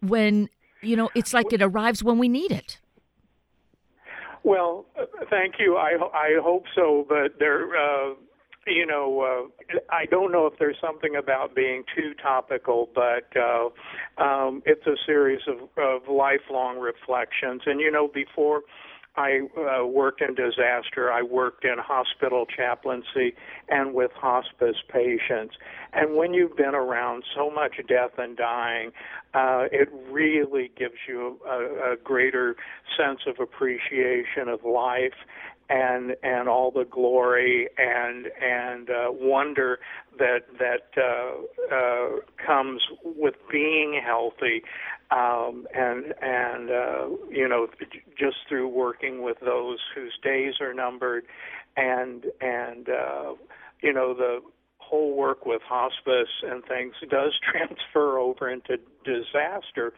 when 0.00 0.48
you 0.82 0.96
know 0.96 1.10
it's 1.14 1.32
like 1.32 1.52
it 1.52 1.62
arrives 1.62 2.02
when 2.02 2.18
we 2.18 2.28
need 2.28 2.50
it. 2.50 2.80
Well 4.42 4.86
thank 5.30 5.54
you. 5.60 5.76
I 5.76 5.96
i 6.12 6.40
hope 6.42 6.64
so 6.74 7.06
but 7.08 7.38
there 7.38 7.76
uh 7.76 8.14
you 8.66 8.86
know, 8.86 9.50
uh, 9.72 9.78
I 9.90 10.06
don't 10.06 10.32
know 10.32 10.46
if 10.46 10.54
there's 10.58 10.76
something 10.80 11.16
about 11.16 11.54
being 11.54 11.84
too 11.96 12.12
topical, 12.22 12.88
but 12.94 13.28
uh, 13.36 14.22
um, 14.22 14.62
it's 14.64 14.86
a 14.86 14.96
series 15.04 15.40
of, 15.48 15.68
of 15.76 16.08
lifelong 16.08 16.78
reflections. 16.78 17.62
And 17.66 17.80
you 17.80 17.90
know, 17.90 18.08
before 18.08 18.62
I 19.16 19.40
uh, 19.58 19.86
worked 19.86 20.22
in 20.22 20.34
disaster. 20.34 21.12
I 21.12 21.22
worked 21.22 21.64
in 21.64 21.76
hospital 21.78 22.46
chaplaincy 22.46 23.34
and 23.68 23.92
with 23.92 24.10
hospice 24.12 24.76
patients. 24.88 25.54
And 25.92 26.16
when 26.16 26.32
you've 26.32 26.56
been 26.56 26.74
around 26.74 27.24
so 27.34 27.50
much 27.50 27.74
death 27.88 28.12
and 28.16 28.36
dying, 28.36 28.92
uh, 29.34 29.64
it 29.70 29.88
really 30.10 30.70
gives 30.78 30.94
you 31.06 31.38
a, 31.46 31.92
a 31.92 31.96
greater 32.02 32.56
sense 32.96 33.20
of 33.26 33.38
appreciation 33.38 34.48
of 34.48 34.64
life 34.64 35.12
and 35.72 36.14
and 36.22 36.48
all 36.48 36.70
the 36.70 36.84
glory 36.84 37.68
and 37.78 38.26
and 38.40 38.90
uh, 38.90 39.06
wonder 39.10 39.78
that 40.18 40.40
that 40.58 40.90
uh, 40.98 41.74
uh, 41.74 42.46
comes 42.46 42.82
with 43.02 43.34
being 43.50 43.98
healthy, 44.04 44.62
um, 45.10 45.66
and 45.74 46.14
and 46.20 46.70
uh, 46.70 47.08
you 47.30 47.48
know 47.48 47.66
just 48.18 48.36
through 48.48 48.68
working 48.68 49.22
with 49.22 49.38
those 49.40 49.78
whose 49.94 50.12
days 50.22 50.54
are 50.60 50.74
numbered, 50.74 51.24
and 51.76 52.26
and 52.42 52.88
uh, 52.90 53.32
you 53.82 53.94
know 53.94 54.12
the 54.12 54.40
whole 54.76 55.16
work 55.16 55.46
with 55.46 55.62
hospice 55.62 56.42
and 56.42 56.62
things 56.66 56.92
does 57.08 57.32
transfer 57.50 58.18
over 58.18 58.50
into 58.50 58.76
disaster 59.04 59.94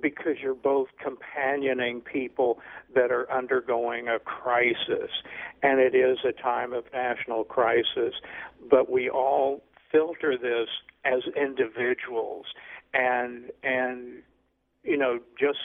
because 0.00 0.36
you're 0.42 0.54
both 0.54 0.88
companioning 1.02 2.00
people 2.00 2.58
that 2.94 3.10
are 3.10 3.30
undergoing 3.30 4.08
a 4.08 4.18
crisis. 4.18 5.10
And 5.62 5.80
it 5.80 5.94
is 5.94 6.18
a 6.24 6.32
time 6.32 6.72
of 6.72 6.84
national 6.92 7.44
crisis, 7.44 8.14
but 8.70 8.90
we 8.90 9.08
all 9.10 9.62
filter 9.90 10.36
this 10.36 10.68
as 11.04 11.22
individuals 11.36 12.46
and 12.94 13.50
and 13.62 14.22
you 14.82 14.96
know 14.96 15.18
just 15.38 15.58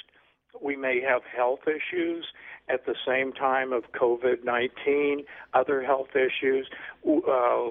we 0.61 0.75
may 0.75 1.01
have 1.01 1.21
health 1.35 1.61
issues 1.67 2.25
at 2.69 2.85
the 2.85 2.95
same 3.05 3.33
time 3.33 3.73
of 3.73 3.83
COVID-19, 3.99 5.25
other 5.53 5.83
health 5.83 6.09
issues. 6.15 6.69
Uh, 7.05 7.69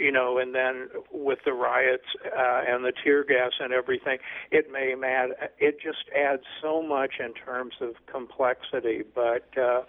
you 0.00 0.10
know, 0.10 0.38
and 0.38 0.54
then 0.54 0.88
with 1.12 1.40
the 1.44 1.52
riots 1.52 2.04
uh, 2.26 2.62
and 2.66 2.84
the 2.84 2.92
tear 3.04 3.22
gas 3.22 3.52
and 3.60 3.72
everything, 3.72 4.18
it 4.50 4.72
may 4.72 4.94
add. 5.06 5.30
It 5.58 5.78
just 5.80 6.04
adds 6.16 6.42
so 6.62 6.82
much 6.82 7.14
in 7.20 7.34
terms 7.34 7.74
of 7.80 7.94
complexity. 8.10 9.02
But 9.14 9.46
uh, 9.58 9.82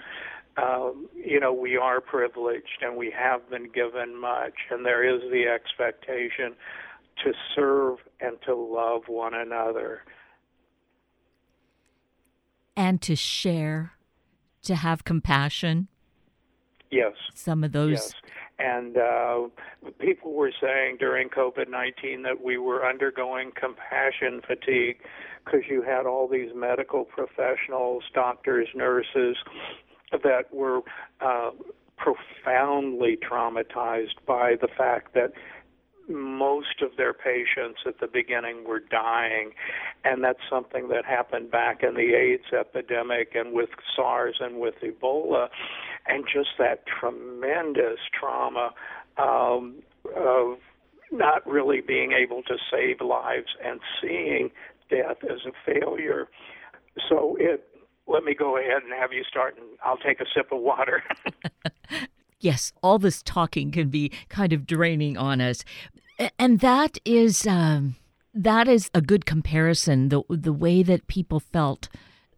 um, 0.61 1.07
you 1.15 1.39
know, 1.39 1.53
we 1.53 1.77
are 1.77 2.01
privileged 2.01 2.81
and 2.81 2.97
we 2.97 3.13
have 3.17 3.49
been 3.49 3.71
given 3.71 4.19
much, 4.19 4.53
and 4.69 4.85
there 4.85 5.03
is 5.03 5.21
the 5.31 5.45
expectation 5.47 6.55
to 7.23 7.33
serve 7.55 7.99
and 8.19 8.37
to 8.45 8.53
love 8.53 9.03
one 9.07 9.33
another. 9.33 10.03
And 12.75 13.01
to 13.03 13.15
share, 13.15 13.93
to 14.63 14.75
have 14.75 15.03
compassion. 15.03 15.87
Yes. 16.89 17.13
Some 17.33 17.63
of 17.63 17.71
those 17.71 17.91
yes. 17.91 18.13
And 18.61 18.97
uh, 18.97 19.47
people 19.99 20.33
were 20.33 20.51
saying 20.61 20.97
during 20.99 21.29
COVID 21.29 21.69
19 21.69 22.23
that 22.23 22.43
we 22.43 22.57
were 22.57 22.87
undergoing 22.87 23.51
compassion 23.59 24.41
fatigue 24.45 24.97
because 25.43 25.61
you 25.69 25.81
had 25.81 26.05
all 26.05 26.27
these 26.27 26.51
medical 26.55 27.03
professionals, 27.03 28.03
doctors, 28.13 28.67
nurses, 28.75 29.37
that 30.11 30.53
were 30.53 30.81
uh, 31.21 31.51
profoundly 31.97 33.17
traumatized 33.17 34.15
by 34.27 34.55
the 34.61 34.67
fact 34.77 35.13
that 35.13 35.31
most 36.09 36.81
of 36.81 36.97
their 36.97 37.13
patients 37.13 37.79
at 37.85 37.99
the 37.99 38.07
beginning 38.07 38.65
were 38.67 38.79
dying, 38.79 39.51
and 40.03 40.23
that's 40.23 40.39
something 40.49 40.89
that 40.89 41.05
happened 41.05 41.51
back 41.51 41.83
in 41.83 41.93
the 41.93 42.13
AIDS 42.15 42.51
epidemic 42.57 43.33
and 43.35 43.53
with 43.53 43.69
SARS 43.95 44.35
and 44.39 44.59
with 44.59 44.75
Ebola, 44.83 45.47
and 46.07 46.25
just 46.31 46.49
that 46.57 46.83
tremendous 46.85 47.99
trauma 48.17 48.71
um, 49.17 49.81
of 50.15 50.57
not 51.11 51.45
really 51.45 51.81
being 51.81 52.13
able 52.13 52.41
to 52.43 52.55
save 52.71 53.01
lives 53.01 53.47
and 53.63 53.79
seeing 54.01 54.49
death 54.89 55.17
as 55.23 55.39
a 55.45 55.51
failure. 55.65 56.27
So 57.09 57.35
it 57.39 57.67
let 58.07 58.23
me 58.23 58.33
go 58.33 58.57
ahead 58.57 58.83
and 58.83 58.91
have 58.99 59.13
you 59.13 59.23
start 59.23 59.55
and 59.57 59.65
I'll 59.83 59.97
take 59.97 60.19
a 60.19 60.25
sip 60.35 60.51
of 60.51 60.59
water. 60.59 61.03
yes, 62.39 62.73
all 62.81 62.99
this 62.99 63.21
talking 63.21 63.71
can 63.71 63.89
be 63.89 64.11
kind 64.29 64.53
of 64.53 64.65
draining 64.65 65.17
on 65.17 65.39
us 65.39 65.63
and 66.37 66.59
that 66.59 66.97
is 67.05 67.47
um, 67.47 67.95
that 68.33 68.67
is 68.67 68.89
a 68.93 69.01
good 69.01 69.25
comparison. 69.25 70.09
The 70.09 70.23
the 70.29 70.53
way 70.53 70.83
that 70.83 71.07
people 71.07 71.39
felt, 71.39 71.89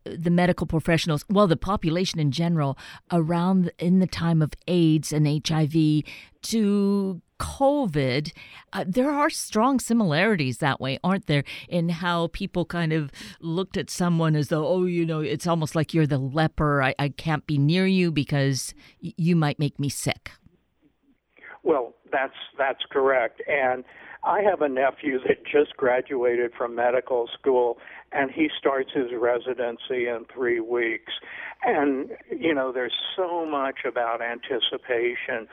the 0.05 0.29
medical 0.29 0.67
professionals, 0.67 1.25
well, 1.29 1.47
the 1.47 1.57
population 1.57 2.19
in 2.19 2.31
general, 2.31 2.77
around 3.11 3.71
in 3.79 3.99
the 3.99 4.07
time 4.07 4.41
of 4.41 4.53
AIDS 4.67 5.11
and 5.13 5.27
HIV 5.27 6.03
to 6.43 7.21
COVID, 7.39 8.31
uh, 8.71 8.85
there 8.87 9.11
are 9.11 9.29
strong 9.29 9.79
similarities 9.79 10.59
that 10.59 10.79
way, 10.79 10.97
aren't 11.03 11.27
there, 11.27 11.43
in 11.67 11.89
how 11.89 12.27
people 12.27 12.65
kind 12.65 12.93
of 12.93 13.11
looked 13.41 13.77
at 13.77 13.89
someone 13.89 14.35
as 14.35 14.47
though, 14.49 14.65
oh, 14.67 14.85
you 14.85 15.05
know, 15.05 15.19
it's 15.19 15.47
almost 15.47 15.75
like 15.75 15.93
you're 15.93 16.07
the 16.07 16.17
leper. 16.17 16.81
I, 16.81 16.95
I 16.99 17.09
can't 17.09 17.45
be 17.45 17.57
near 17.57 17.85
you 17.85 18.11
because 18.11 18.73
you 18.99 19.35
might 19.35 19.59
make 19.59 19.79
me 19.79 19.89
sick. 19.89 20.31
Well, 21.63 21.95
that's 22.11 22.35
that's 22.57 22.83
correct. 22.91 23.41
And 23.47 23.83
I 24.25 24.41
have 24.41 24.61
a 24.61 24.69
nephew 24.69 25.19
that 25.27 25.43
just 25.43 25.75
graduated 25.75 26.51
from 26.57 26.75
medical 26.75 27.27
school, 27.37 27.77
and 28.11 28.31
he 28.31 28.49
starts 28.57 28.91
his 28.93 29.07
residency 29.13 30.07
in 30.07 30.25
three 30.33 30.61
weeks. 30.61 31.11
And 31.65 32.11
you 32.29 32.53
know, 32.53 32.71
there's 32.71 32.93
so 33.15 33.45
much 33.45 33.79
about 33.85 34.21
anticipation, 34.21 35.47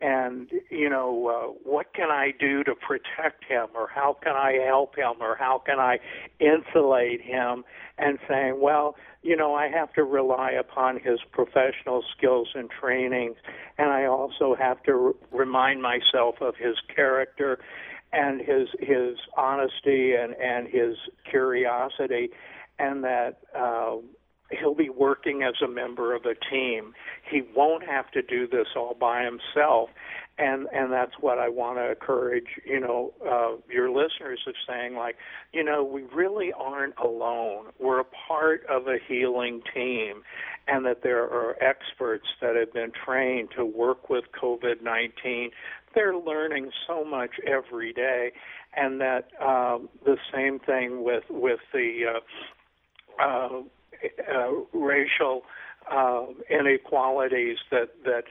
and 0.00 0.50
you 0.70 0.88
know, 0.88 1.26
uh, 1.28 1.68
what 1.68 1.94
can 1.94 2.10
I 2.10 2.32
do 2.38 2.62
to 2.64 2.74
protect 2.74 3.44
him, 3.44 3.68
or 3.74 3.88
how 3.92 4.16
can 4.22 4.34
I 4.34 4.58
help 4.66 4.96
him, 4.96 5.14
or 5.20 5.36
how 5.36 5.62
can 5.64 5.78
I 5.80 5.98
insulate 6.38 7.22
him? 7.22 7.64
And 7.98 8.18
saying, 8.28 8.60
well, 8.60 8.96
you 9.22 9.36
know, 9.36 9.54
I 9.54 9.68
have 9.68 9.92
to 9.94 10.02
rely 10.02 10.50
upon 10.52 10.98
his 10.98 11.20
professional 11.30 12.02
skills 12.16 12.48
and 12.54 12.68
training, 12.70 13.34
and 13.78 13.90
I 13.90 14.06
also 14.06 14.56
have 14.58 14.82
to 14.84 15.14
r- 15.32 15.38
remind 15.38 15.82
myself 15.82 16.36
of 16.40 16.56
his 16.56 16.76
character 16.94 17.58
and 18.12 18.40
his 18.40 18.68
his 18.80 19.16
honesty 19.36 20.14
and 20.14 20.34
and 20.34 20.68
his 20.68 20.96
curiosity, 21.30 22.30
and 22.78 23.04
that. 23.04 23.38
Uh, 23.56 23.96
he'll 24.60 24.74
be 24.74 24.90
working 24.90 25.42
as 25.42 25.54
a 25.64 25.68
member 25.68 26.14
of 26.14 26.26
a 26.26 26.34
team. 26.50 26.92
He 27.30 27.42
won't 27.56 27.84
have 27.84 28.10
to 28.10 28.20
do 28.20 28.46
this 28.46 28.66
all 28.76 28.94
by 28.94 29.24
himself, 29.24 29.88
and 30.38 30.66
and 30.74 30.92
that's 30.92 31.12
what 31.20 31.38
I 31.38 31.48
want 31.48 31.78
to 31.78 31.90
encourage. 31.92 32.48
You 32.66 32.80
know, 32.80 33.14
uh, 33.26 33.56
your 33.72 33.90
listeners 33.90 34.40
of 34.46 34.54
saying 34.68 34.94
like, 34.94 35.16
you 35.54 35.64
know, 35.64 35.82
we 35.82 36.02
really 36.02 36.52
aren't 36.52 36.98
alone. 36.98 37.66
We're 37.80 38.00
a 38.00 38.04
part 38.04 38.66
of 38.68 38.88
a 38.88 38.98
healing 39.08 39.62
team, 39.74 40.22
and 40.68 40.84
that 40.84 41.02
there 41.02 41.22
are 41.22 41.56
experts 41.62 42.26
that 42.42 42.54
have 42.54 42.74
been 42.74 42.92
trained 43.06 43.48
to 43.56 43.64
work 43.64 44.10
with 44.10 44.24
COVID 44.40 44.82
nineteen. 44.82 45.50
They're 45.94 46.16
learning 46.16 46.70
so 46.86 47.04
much 47.04 47.30
every 47.46 47.92
day, 47.92 48.32
and 48.76 49.00
that 49.00 49.28
um, 49.40 49.88
the 50.04 50.16
same 50.32 50.58
thing 50.58 51.04
with 51.04 51.24
with 51.30 51.60
the 51.72 52.20
uh, 53.20 53.22
uh, 53.22 53.60
uh, 54.34 54.50
racial 54.72 55.42
uh, 55.90 56.26
inequalities 56.50 57.58
that 57.70 57.90
that 58.04 58.24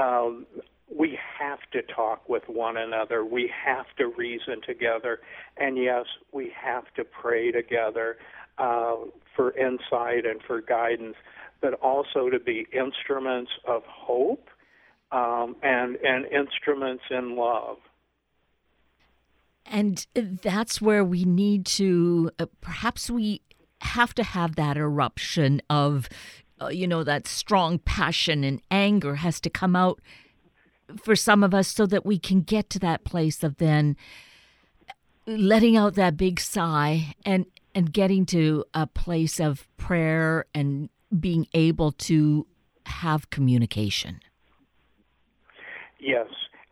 um, 0.00 0.46
we 0.94 1.18
have 1.38 1.60
to 1.72 1.82
talk 1.82 2.28
with 2.28 2.42
one 2.48 2.76
another. 2.76 3.24
We 3.24 3.50
have 3.64 3.86
to 3.98 4.08
reason 4.08 4.60
together, 4.66 5.20
and 5.56 5.76
yes, 5.76 6.06
we 6.32 6.52
have 6.60 6.84
to 6.96 7.04
pray 7.04 7.50
together 7.50 8.16
uh, 8.58 8.96
for 9.34 9.52
insight 9.56 10.26
and 10.26 10.40
for 10.46 10.60
guidance. 10.60 11.16
but 11.60 11.74
also 11.74 12.28
to 12.28 12.38
be 12.40 12.66
instruments 12.72 13.52
of 13.66 13.82
hope 13.86 14.48
um, 15.12 15.56
and 15.62 15.96
and 15.96 16.26
instruments 16.26 17.04
in 17.10 17.36
love. 17.36 17.76
And 19.64 20.06
that's 20.14 20.82
where 20.82 21.04
we 21.04 21.24
need 21.24 21.66
to, 21.66 22.30
uh, 22.38 22.46
perhaps 22.60 23.08
we 23.08 23.42
have 23.82 24.12
to 24.14 24.24
have 24.24 24.56
that 24.56 24.76
eruption 24.76 25.62
of, 25.70 26.08
uh, 26.60 26.68
you 26.68 26.86
know, 26.86 27.04
that 27.04 27.28
strong 27.28 27.78
passion 27.78 28.44
and 28.44 28.60
anger 28.70 29.16
has 29.16 29.40
to 29.40 29.50
come 29.50 29.76
out 29.76 30.00
for 31.02 31.16
some 31.16 31.42
of 31.42 31.54
us 31.54 31.68
so 31.68 31.86
that 31.86 32.04
we 32.04 32.18
can 32.18 32.40
get 32.40 32.68
to 32.70 32.78
that 32.80 33.04
place 33.04 33.42
of 33.42 33.58
then 33.58 33.96
letting 35.26 35.76
out 35.76 35.94
that 35.94 36.16
big 36.16 36.40
sigh 36.40 37.14
and 37.24 37.46
and 37.74 37.92
getting 37.92 38.26
to 38.26 38.64
a 38.74 38.86
place 38.86 39.40
of 39.40 39.66
prayer 39.78 40.44
and 40.54 40.90
being 41.18 41.46
able 41.54 41.92
to 41.92 42.46
have 42.84 43.30
communication. 43.30 44.20
Yes, 46.02 46.26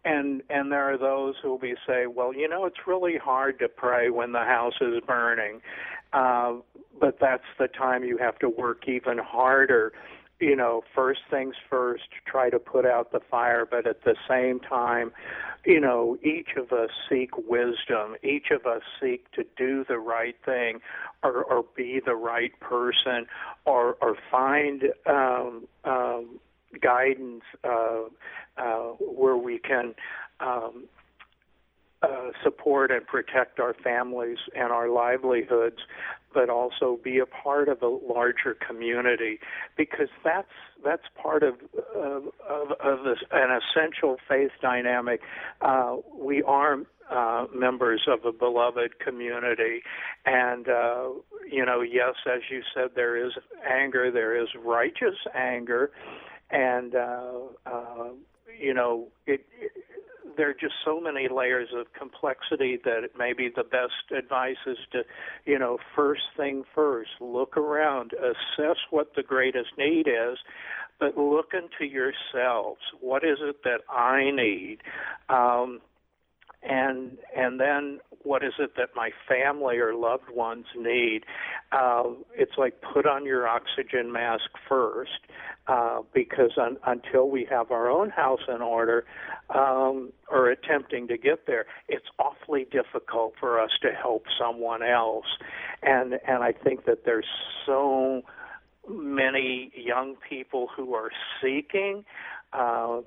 and 0.05 0.43
and 0.51 0.73
there 0.73 0.93
are 0.93 0.99
those 0.99 1.37
who 1.41 1.51
will 1.51 1.59
be 1.59 1.75
say, 1.87 2.07
well, 2.07 2.35
you 2.35 2.49
know, 2.49 2.67
it's 2.67 2.87
really 2.87 3.17
hard 3.17 3.61
to 3.61 3.69
pray 3.69 4.11
when 4.11 4.33
the 4.33 4.41
house 4.41 4.75
is 4.81 5.01
burning, 5.07 5.61
uh, 6.13 6.55
but 7.01 7.19
that's 7.21 7.45
the 7.59 7.69
time 7.69 8.03
you 8.03 8.19
have 8.19 8.39
to 8.41 8.49
work 8.49 8.89
even 8.89 9.19
harder. 9.19 9.93
You 10.41 10.57
know, 10.57 10.83
first 10.95 11.21
things 11.31 11.55
first, 11.69 12.05
try 12.27 12.51
to 12.51 12.59
put 12.59 12.87
out 12.87 13.13
the 13.13 13.21
fire, 13.31 13.67
but 13.71 13.87
at 13.87 14.03
the 14.05 14.17
same 14.29 14.59
time, 14.59 15.13
you 15.67 15.79
know, 15.79 16.17
each 16.25 16.57
of 16.57 16.73
us 16.73 16.91
seek 17.09 17.37
wisdom. 17.37 18.17
Each 18.23 18.51
of 18.51 18.65
us 18.67 18.83
seek 19.01 19.31
to 19.33 19.45
do 19.57 19.85
the 19.87 19.99
right 19.99 20.35
thing 20.45 20.81
or, 21.23 21.45
or 21.45 21.67
be 21.77 22.01
the 22.05 22.15
right 22.17 22.59
person 22.59 23.27
or, 23.67 23.99
or 24.01 24.17
find 24.31 24.85
um, 25.07 25.67
um, 25.85 26.41
guidance 26.81 27.43
uh, 27.65 28.03
uh, 28.57 28.91
where 28.99 29.37
we 29.37 29.59
can 29.59 29.95
um, 30.41 30.85
uh, 32.03 32.31
support 32.43 32.91
and 32.91 33.07
protect 33.07 33.61
our 33.61 33.75
families 33.75 34.39
and 34.55 34.73
our 34.73 34.89
livelihoods, 34.89 35.77
but 36.33 36.49
also 36.49 36.99
be 37.03 37.19
a 37.19 37.27
part 37.27 37.69
of 37.69 37.83
a 37.83 37.89
larger 37.89 38.57
community 38.67 39.39
because 39.77 40.09
that's 40.25 40.49
that's 40.83 41.03
part 41.21 41.43
of 41.43 41.55
of, 41.95 42.23
of, 42.49 42.71
of 42.83 43.05
this, 43.05 43.19
an 43.33 43.51
essential 43.51 44.17
faith 44.29 44.51
dynamic. 44.63 45.21
Uh, 45.61 45.97
we 46.19 46.43
are 46.43 46.79
uh, 47.11 47.47
members 47.55 48.03
of 48.09 48.25
a 48.25 48.33
beloved 48.33 48.99
community, 49.01 49.83
and 50.25 50.69
uh, 50.69 51.09
you 51.51 51.67
know, 51.67 51.83
yes, 51.83 52.15
as 52.27 52.41
you 52.51 52.63
said, 52.75 52.91
there 52.95 53.17
is 53.17 53.33
anger, 53.69 54.11
there 54.11 54.41
is 54.41 54.49
righteous 54.65 55.17
anger, 55.35 55.91
uh, 55.99 56.30
uh, 56.55 58.09
you 58.59 58.75
know, 58.75 59.09
it, 59.27 59.47
it 59.61 59.73
there 60.37 60.49
are 60.49 60.55
just 60.55 60.75
so 60.85 61.01
many 61.01 61.29
layers 61.29 61.69
of 61.77 61.93
complexity 61.93 62.79
that 62.85 63.11
maybe 63.19 63.51
the 63.55 63.65
best 63.65 64.11
advice 64.17 64.57
is 64.67 64.79
to, 64.93 65.03
you 65.45 65.59
know, 65.59 65.79
first 65.95 66.23
thing 66.37 66.65
first, 66.75 67.11
look 67.21 67.57
around, 67.57 68.13
assess 68.15 68.77
what 68.91 69.15
the 69.17 69.23
greatest 69.23 69.71
need 69.77 70.07
is, 70.07 70.39
but 70.99 71.17
look 71.19 71.53
into 71.53 71.91
yourselves. 71.91 72.81
What 73.01 73.25
is 73.25 73.39
it 73.41 73.65
that 73.65 73.81
I 73.91 74.31
need? 74.31 74.79
Um, 75.29 75.81
and 76.63 77.17
and 77.37 77.59
then 77.59 78.01
what 78.23 78.45
is 78.45 78.53
it 78.59 78.73
that 78.77 78.91
my 78.95 79.11
family 79.27 79.79
or 79.79 79.95
loved 79.95 80.29
ones 80.31 80.67
need? 80.77 81.25
Uh, 81.73 82.05
it's 82.35 82.59
like 82.59 82.83
put 82.83 83.07
on 83.07 83.25
your 83.25 83.49
oxygen 83.49 84.13
mask 84.13 84.51
first, 84.69 85.21
uh, 85.69 86.01
because 86.13 86.51
un- 86.61 86.77
until 86.87 87.31
we 87.31 87.47
have 87.49 87.71
our 87.71 87.89
own 87.91 88.11
house 88.11 88.41
in 88.49 88.61
order, 88.61 89.05
um, 89.55 90.13
or 90.31 90.51
attempting 90.51 91.09
to 91.09 91.17
get 91.17 91.47
there, 91.47 91.65
it's 91.89 92.07
awfully 92.19 92.67
difficult 92.71 93.35
for 93.41 93.59
us 93.59 93.71
to 93.81 93.89
help 93.93 94.25
someone 94.39 94.83
else. 94.83 95.27
And 95.83 96.15
and 96.27 96.43
I 96.45 96.53
think 96.53 96.85
that 96.85 97.05
there's 97.05 97.29
so 97.65 98.23
many 98.89 99.73
young 99.75 100.17
people 100.29 100.69
who 100.75 100.95
are 100.95 101.11
seeking, 101.41 102.05
uh, 102.53 103.01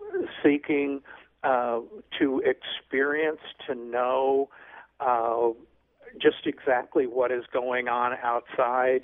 seeking 0.43 1.01
uh, 1.43 1.79
to 2.19 2.41
experience, 2.45 3.41
to 3.67 3.75
know 3.75 4.49
uh, 4.99 5.49
just 6.21 6.45
exactly 6.45 7.07
what 7.07 7.31
is 7.31 7.43
going 7.51 7.87
on 7.87 8.13
outside. 8.23 9.03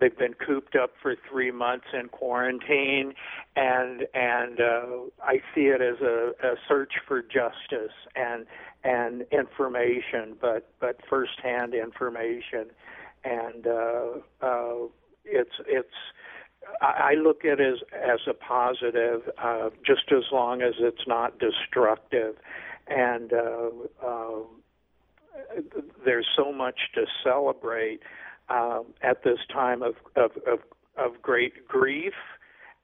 They've 0.00 0.16
been 0.16 0.34
cooped 0.34 0.76
up 0.76 0.90
for 1.00 1.14
three 1.30 1.52
months 1.52 1.86
in 1.92 2.08
quarantine, 2.08 3.14
and 3.54 4.06
and 4.12 4.60
uh, 4.60 4.86
I 5.22 5.40
see 5.54 5.66
it 5.66 5.80
as 5.80 6.00
a, 6.00 6.32
a 6.42 6.54
search 6.68 6.94
for 7.06 7.22
justice 7.22 7.94
and 8.16 8.44
and 8.82 9.24
information, 9.30 10.36
but 10.40 10.68
but 10.80 10.98
firsthand 11.08 11.74
information, 11.74 12.70
and 13.24 13.66
uh, 13.66 14.06
uh, 14.42 14.74
it's 15.24 15.54
it's 15.66 15.88
I 16.80 17.14
look 17.14 17.44
at 17.44 17.60
it 17.60 17.74
as 17.74 17.78
as 17.92 18.20
a 18.28 18.34
positive, 18.34 19.22
uh, 19.38 19.70
just 19.86 20.12
as 20.12 20.24
long 20.32 20.62
as 20.62 20.74
it's 20.78 21.06
not 21.06 21.38
destructive, 21.38 22.36
and 22.86 23.32
uh, 23.32 23.70
uh, 24.04 24.40
there's 26.04 26.26
so 26.36 26.52
much 26.52 26.78
to 26.94 27.06
celebrate 27.22 28.00
uh, 28.48 28.80
at 29.02 29.24
this 29.24 29.38
time 29.52 29.82
of, 29.82 29.94
of 30.16 30.32
of 30.46 30.60
of 30.96 31.22
great 31.22 31.66
grief 31.66 32.14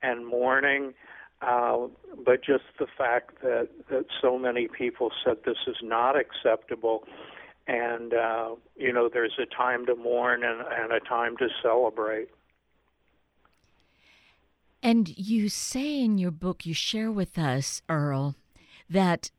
and 0.03 0.27
mourning. 0.27 0.95
Uh, 1.43 1.87
but 2.23 2.45
just 2.45 2.65
the 2.79 2.87
fact 2.99 3.41
that, 3.43 3.69
that 3.91 4.05
so 4.21 4.39
many 4.39 4.69
people 4.69 5.11
said 5.25 5.39
this 5.47 5.57
is 5.67 5.77
not 5.83 6.15
acceptable, 6.15 7.05
and 7.67 8.13
uh, 8.13 8.55
you 8.77 8.93
know 8.93 9.09
there's 9.11 9.39
a 9.41 9.47
time 9.47 9.87
to 9.87 9.95
mourn 9.95 10.43
and, 10.45 10.61
and 10.61 10.93
a 10.93 11.01
time 11.01 11.37
to 11.39 11.49
celebrate. 11.63 12.29
And 14.83 15.17
you 15.17 15.49
say 15.49 16.01
in 16.01 16.19
your 16.19 16.31
book, 16.31 16.65
you 16.65 16.75
share 16.75 17.11
with 17.13 17.39
us, 17.39 17.83
Earl, 17.89 18.35
that 18.89 19.31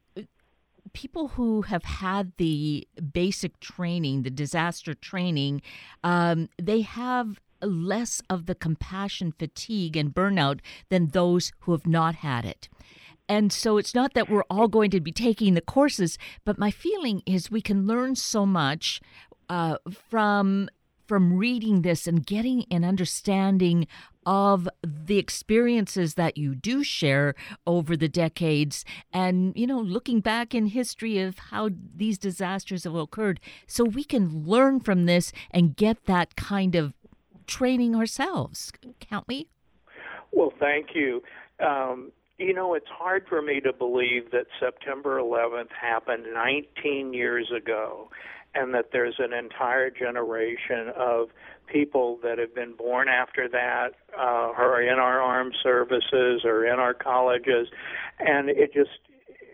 people 0.93 1.30
who 1.30 1.63
have 1.63 1.84
had 1.84 2.34
the 2.38 2.88
basic 3.13 3.60
training, 3.60 4.23
the 4.23 4.30
disaster 4.30 4.93
training, 4.93 5.62
um, 6.04 6.49
they 6.62 6.82
have 6.82 7.39
less 7.62 8.21
of 8.30 8.45
the 8.45 8.56
compassion 8.56 9.34
fatigue 9.38 9.95
and 9.95 10.13
burnout 10.13 10.60
than 10.89 11.08
those 11.08 11.51
who 11.60 11.71
have 11.71 11.88
not 11.88 12.15
had 12.15 12.45
it. 12.45 12.69
And 13.30 13.54
so 13.54 13.77
it's 13.77 13.95
not 13.95 14.13
that 14.13 14.30
we're 14.30 14.43
all 14.49 14.67
going 14.67 14.91
to 14.91 14.99
be 14.99 15.12
taking 15.12 15.54
the 15.54 15.62
courses, 15.62 16.17
but 16.43 16.58
my 16.58 16.71
feeling 16.71 17.21
is 17.25 17.49
we 17.49 17.62
can 17.62 17.88
learn 17.88 18.15
so 18.15 18.45
much 18.45 18.99
uh, 19.47 19.77
from 20.10 20.69
from 21.12 21.34
reading 21.34 21.82
this 21.82 22.08
and 22.08 22.26
getting 22.26 22.63
an 22.71 22.86
understanding 22.86 23.86
of 24.26 24.69
the 24.82 25.17
experiences 25.17 26.13
that 26.13 26.38
you 26.38 26.56
do 26.56 26.86
share 26.86 27.36
over 27.67 27.97
the 27.97 28.08
decades 28.08 28.86
and 29.12 29.52
you 29.54 29.67
know 29.67 29.82
looking 29.82 30.21
back 30.21 30.56
in 30.56 30.67
history 30.67 31.19
of 31.19 31.38
how 31.38 31.69
these 31.93 32.17
disasters 32.17 32.86
have 32.86 32.95
occurred 32.95 33.41
so 33.67 33.84
we 33.84 34.06
can 34.06 34.45
learn 34.45 34.80
from 34.80 35.06
this 35.06 35.34
and 35.50 35.76
get 35.76 36.06
that 36.06 36.38
kind 36.38 36.76
of 36.76 36.93
training 37.45 37.93
ourselves 37.93 38.71
can't 39.02 39.28
we? 39.28 39.50
Well 40.32 40.54
thank 40.62 40.95
you. 40.95 41.21
Um, 41.60 42.13
you 42.38 42.54
know, 42.54 42.74
it's 42.74 42.88
hard 42.88 43.26
for 43.28 43.41
me 43.41 43.60
to 43.60 43.74
believe 43.74 44.32
that 44.32 44.45
September 44.62 45.19
11th 45.19 45.74
happened 45.74 46.26
19 46.34 47.13
years 47.13 47.52
ago 47.52 48.10
and 48.53 48.73
that 48.73 48.89
there's 48.91 49.15
an 49.19 49.33
entire 49.33 49.89
generation 49.89 50.91
of 50.95 51.29
people 51.67 52.19
that 52.23 52.37
have 52.37 52.53
been 52.53 52.73
born 52.73 53.07
after 53.07 53.47
that 53.47 53.91
uh, 54.17 54.51
are 54.57 54.81
in 54.81 54.99
our 54.99 55.21
armed 55.21 55.55
services 55.63 56.41
or 56.43 56.65
in 56.65 56.79
our 56.79 56.93
colleges, 56.93 57.67
and 58.19 58.49
it 58.49 58.73
just, 58.73 58.99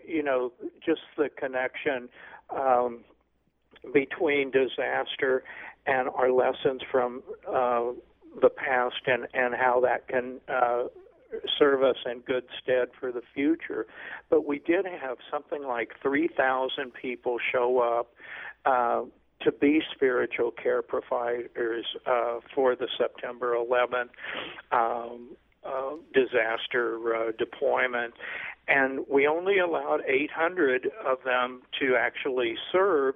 you 0.06 0.22
know, 0.22 0.52
just 0.84 1.00
the 1.16 1.28
connection 1.28 2.08
um, 2.50 3.00
between 3.92 4.50
disaster 4.50 5.44
and 5.86 6.08
our 6.16 6.32
lessons 6.32 6.82
from 6.90 7.22
uh, 7.46 7.84
the 8.42 8.50
past 8.50 9.02
and 9.06 9.26
and 9.34 9.54
how 9.54 9.80
that 9.80 10.08
can. 10.08 10.40
Uh, 10.48 10.84
serve 11.58 11.82
us 11.82 11.96
in 12.10 12.20
good 12.20 12.44
stead 12.62 12.88
for 12.98 13.12
the 13.12 13.20
future. 13.34 13.86
But 14.30 14.46
we 14.46 14.58
did 14.58 14.86
have 14.86 15.18
something 15.30 15.62
like 15.62 15.90
3,000 16.02 16.92
people 16.94 17.36
show 17.52 17.80
up 17.80 18.14
uh, 18.64 19.02
to 19.42 19.52
be 19.52 19.80
spiritual 19.94 20.50
care 20.50 20.82
providers 20.82 21.86
uh, 22.06 22.38
for 22.54 22.74
the 22.74 22.88
September 22.98 23.54
11th 23.54 24.08
um, 24.72 25.30
uh, 25.64 25.92
disaster 26.12 27.14
uh, 27.14 27.32
deployment. 27.38 28.14
And 28.66 29.00
we 29.08 29.26
only 29.26 29.58
allowed 29.58 30.00
800 30.06 30.90
of 31.06 31.18
them 31.24 31.62
to 31.80 31.96
actually 31.96 32.56
serve 32.70 33.14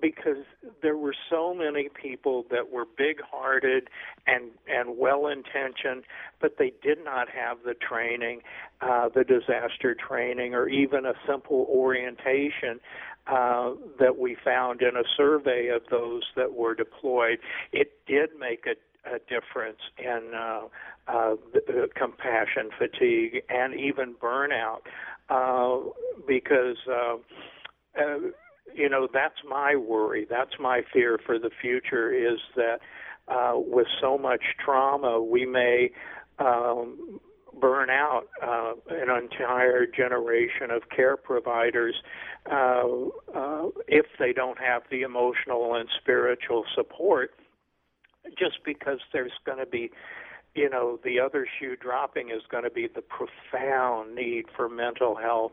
because 0.00 0.44
there 0.82 0.96
were 0.96 1.14
so 1.30 1.54
many 1.54 1.88
people 1.88 2.44
that 2.50 2.70
were 2.70 2.84
big-hearted 2.84 3.88
and 4.26 4.50
and 4.68 4.98
well-intentioned, 4.98 6.04
but 6.40 6.56
they 6.58 6.72
did 6.82 7.02
not 7.02 7.28
have 7.30 7.58
the 7.64 7.74
training, 7.74 8.40
uh, 8.82 9.08
the 9.08 9.24
disaster 9.24 9.94
training, 9.94 10.54
or 10.54 10.68
even 10.68 11.06
a 11.06 11.14
simple 11.26 11.66
orientation 11.70 12.78
uh, 13.26 13.72
that 13.98 14.18
we 14.18 14.36
found 14.44 14.82
in 14.82 14.96
a 14.96 15.04
survey 15.16 15.68
of 15.68 15.82
those 15.90 16.22
that 16.36 16.54
were 16.54 16.74
deployed. 16.74 17.38
It 17.72 17.92
did 18.06 18.30
make 18.38 18.66
a 18.66 18.74
a 19.06 19.18
difference 19.20 19.78
in 19.98 20.32
uh, 20.34 20.62
uh, 21.08 21.36
compassion 21.94 22.70
fatigue 22.76 23.42
and 23.48 23.74
even 23.74 24.14
burnout 24.14 24.80
uh, 25.28 25.88
because 26.26 26.76
uh, 26.90 27.16
uh, 28.00 28.18
you 28.74 28.88
know 28.88 29.08
that's 29.12 29.38
my 29.48 29.76
worry 29.76 30.26
that's 30.28 30.58
my 30.58 30.82
fear 30.92 31.18
for 31.24 31.38
the 31.38 31.50
future 31.60 32.12
is 32.12 32.40
that 32.56 32.80
uh, 33.28 33.52
with 33.54 33.86
so 34.00 34.18
much 34.18 34.42
trauma 34.64 35.20
we 35.22 35.46
may 35.46 35.90
um, 36.38 37.20
burn 37.60 37.90
out 37.90 38.24
uh, 38.42 38.72
an 38.90 39.10
entire 39.10 39.86
generation 39.86 40.70
of 40.70 40.88
care 40.94 41.16
providers 41.16 41.94
uh, 42.50 42.84
uh, 43.34 43.68
if 43.88 44.06
they 44.18 44.32
don't 44.32 44.58
have 44.58 44.82
the 44.90 45.02
emotional 45.02 45.74
and 45.74 45.88
spiritual 46.00 46.64
support 46.74 47.32
just 48.38 48.58
because 48.64 48.98
there's 49.12 49.32
going 49.44 49.58
to 49.58 49.66
be 49.66 49.90
you 50.54 50.70
know 50.70 50.98
the 51.04 51.20
other 51.20 51.46
shoe 51.58 51.76
dropping 51.76 52.30
is 52.30 52.42
going 52.50 52.64
to 52.64 52.70
be 52.70 52.88
the 52.92 53.02
profound 53.02 54.14
need 54.14 54.46
for 54.56 54.68
mental 54.68 55.14
health 55.14 55.52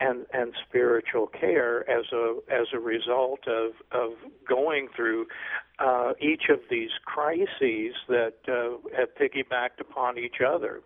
and 0.00 0.26
and 0.32 0.52
spiritual 0.68 1.26
care 1.26 1.88
as 1.88 2.06
a 2.12 2.36
as 2.50 2.66
a 2.72 2.78
result 2.78 3.46
of 3.46 3.72
of 3.92 4.12
going 4.48 4.88
through 4.96 5.26
uh, 5.78 6.12
each 6.20 6.44
of 6.50 6.58
these 6.70 6.90
crises 7.04 7.94
that 8.08 8.34
uh, 8.48 8.76
have 8.96 9.08
piggybacked 9.14 9.80
upon 9.80 10.18
each 10.18 10.40
other. 10.46 10.82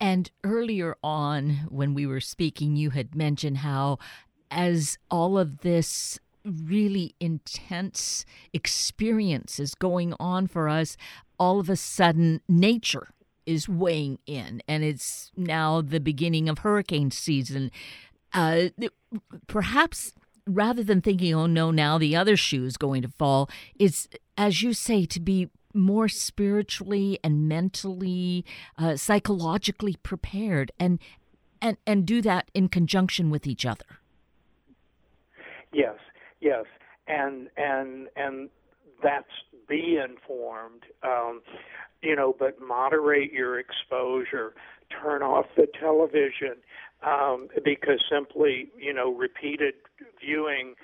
And 0.00 0.30
earlier 0.44 0.96
on, 1.02 1.66
when 1.68 1.94
we 1.94 2.06
were 2.06 2.20
speaking, 2.20 2.76
you 2.76 2.90
had 2.90 3.14
mentioned 3.14 3.58
how, 3.58 3.98
as 4.50 4.98
all 5.10 5.36
of 5.38 5.60
this 5.60 6.18
really 6.44 7.14
intense 7.20 8.24
experience 8.52 9.58
is 9.58 9.74
going 9.74 10.14
on 10.20 10.46
for 10.46 10.68
us, 10.68 10.96
all 11.38 11.60
of 11.60 11.68
a 11.68 11.76
sudden 11.76 12.40
nature 12.48 13.08
is 13.44 13.68
weighing 13.68 14.18
in, 14.26 14.62
and 14.68 14.84
it's 14.84 15.32
now 15.36 15.80
the 15.80 16.00
beginning 16.00 16.48
of 16.48 16.58
hurricane 16.58 17.10
season. 17.10 17.70
Uh, 18.32 18.68
perhaps 19.46 20.12
rather 20.46 20.82
than 20.82 21.00
thinking, 21.00 21.34
oh 21.34 21.46
no, 21.46 21.70
now 21.70 21.98
the 21.98 22.14
other 22.14 22.36
shoe 22.36 22.64
is 22.64 22.76
going 22.76 23.02
to 23.02 23.08
fall, 23.08 23.48
it's, 23.78 24.08
as 24.36 24.62
you 24.62 24.72
say, 24.72 25.04
to 25.06 25.20
be 25.20 25.48
more 25.78 26.08
spiritually 26.08 27.18
and 27.22 27.48
mentally, 27.48 28.44
uh, 28.76 28.96
psychologically 28.96 29.96
prepared, 30.02 30.72
and 30.78 30.98
and 31.62 31.76
and 31.86 32.06
do 32.06 32.20
that 32.22 32.50
in 32.54 32.68
conjunction 32.68 33.30
with 33.30 33.46
each 33.46 33.64
other. 33.64 33.84
Yes, 35.72 35.96
Yes, 36.40 36.64
and 37.06 37.48
and 37.56 38.08
and 38.16 38.48
that's 39.02 39.26
be 39.68 39.98
informed. 40.02 40.84
Um, 41.02 41.42
you 42.02 42.14
know, 42.14 42.34
but 42.38 42.60
moderate 42.60 43.32
your 43.32 43.58
exposure. 43.58 44.54
Turn 45.02 45.22
off 45.22 45.46
the 45.56 45.66
television 45.78 46.56
um, 47.04 47.48
because 47.64 48.02
simply, 48.10 48.70
you 48.78 48.94
know, 48.94 49.12
repeated 49.12 49.74
viewing 50.24 50.74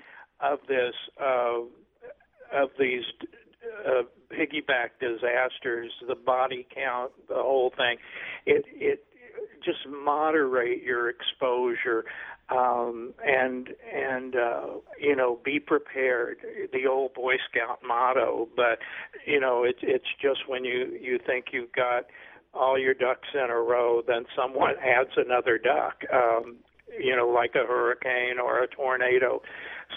of 0.40 0.59
this 0.68 0.94
uh, 1.22 1.61
of 2.52 2.70
these 2.78 3.04
piggyback 4.44 4.90
disasters, 5.00 5.92
the 6.07 6.14
body 6.14 6.66
count, 6.74 7.12
the 7.28 7.35
whole 7.35 7.72
thing. 7.76 7.96
It 8.46 8.64
it 8.74 9.04
just 9.64 9.87
moderate 9.88 10.83
your 10.83 11.09
exposure 11.09 12.04
um, 12.50 13.14
and 13.24 13.70
and 13.92 14.37
uh, 14.37 14.66
you 15.00 15.16
know 15.16 15.38
be 15.44 15.59
prepared. 15.59 16.38
The 16.72 16.87
old 16.87 17.14
Boy 17.14 17.35
Scout 17.50 17.80
motto, 17.87 18.48
but 18.54 18.78
you 19.26 19.40
know 19.40 19.64
it's 19.64 19.78
it's 19.83 20.09
just 20.20 20.48
when 20.48 20.64
you 20.64 20.96
you 21.00 21.18
think 21.24 21.46
you've 21.52 21.72
got 21.72 22.04
all 22.52 22.78
your 22.78 22.94
ducks 22.94 23.28
in 23.35 23.50
a 23.50 23.61
row, 23.61 24.02
then 24.07 24.26
someone 24.37 24.74
adds 24.85 25.11
another 25.16 25.59
duck. 25.59 26.02
Um, 26.12 26.57
you 26.98 27.16
know, 27.16 27.28
like 27.28 27.54
a 27.54 27.66
hurricane 27.66 28.38
or 28.38 28.62
a 28.62 28.68
tornado. 28.68 29.42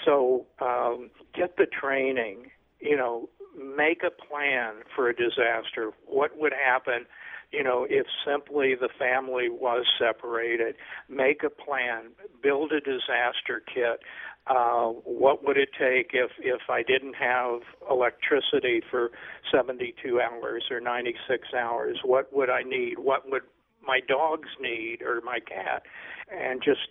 So 0.06 0.48
um, 0.60 1.12
get 1.36 1.58
the 1.58 1.68
training. 1.68 2.48
You 2.80 2.96
know, 2.96 3.30
make 3.58 4.02
a 4.04 4.12
plan 4.12 4.84
for 4.96 5.10
a 5.10 5.16
disaster. 5.16 5.92
What 6.06 6.38
would 6.38 6.54
happen? 6.54 7.06
you 7.52 7.64
know, 7.64 7.88
if 7.90 8.06
simply 8.26 8.76
the 8.76 8.90
family 9.00 9.48
was 9.50 9.86
separated, 9.98 10.76
make 11.08 11.44
a 11.44 11.50
plan, 11.50 12.12
build 12.44 12.72
a 12.72 12.82
disaster 12.82 13.64
kit. 13.74 14.02
Uh, 14.48 14.88
what 15.04 15.46
would 15.46 15.58
it 15.58 15.70
take 15.78 16.12
if 16.14 16.32
if 16.40 16.62
I 16.70 16.84
didn't 16.84 17.16
have 17.16 17.62
electricity 17.90 18.82
for 18.90 19.12
72 19.52 20.22
hours 20.22 20.64
or 20.72 20.80
96 20.80 21.48
hours? 21.54 22.00
What 22.04 22.34
would 22.34 22.50
I 22.50 22.64
need? 22.64 23.00
What 23.00 23.30
would 23.30 23.44
my 23.86 24.00
dogs 24.06 24.50
need 24.60 25.02
or 25.02 25.22
my 25.22 25.40
cat? 25.40 25.84
And 26.32 26.62
just 26.64 26.90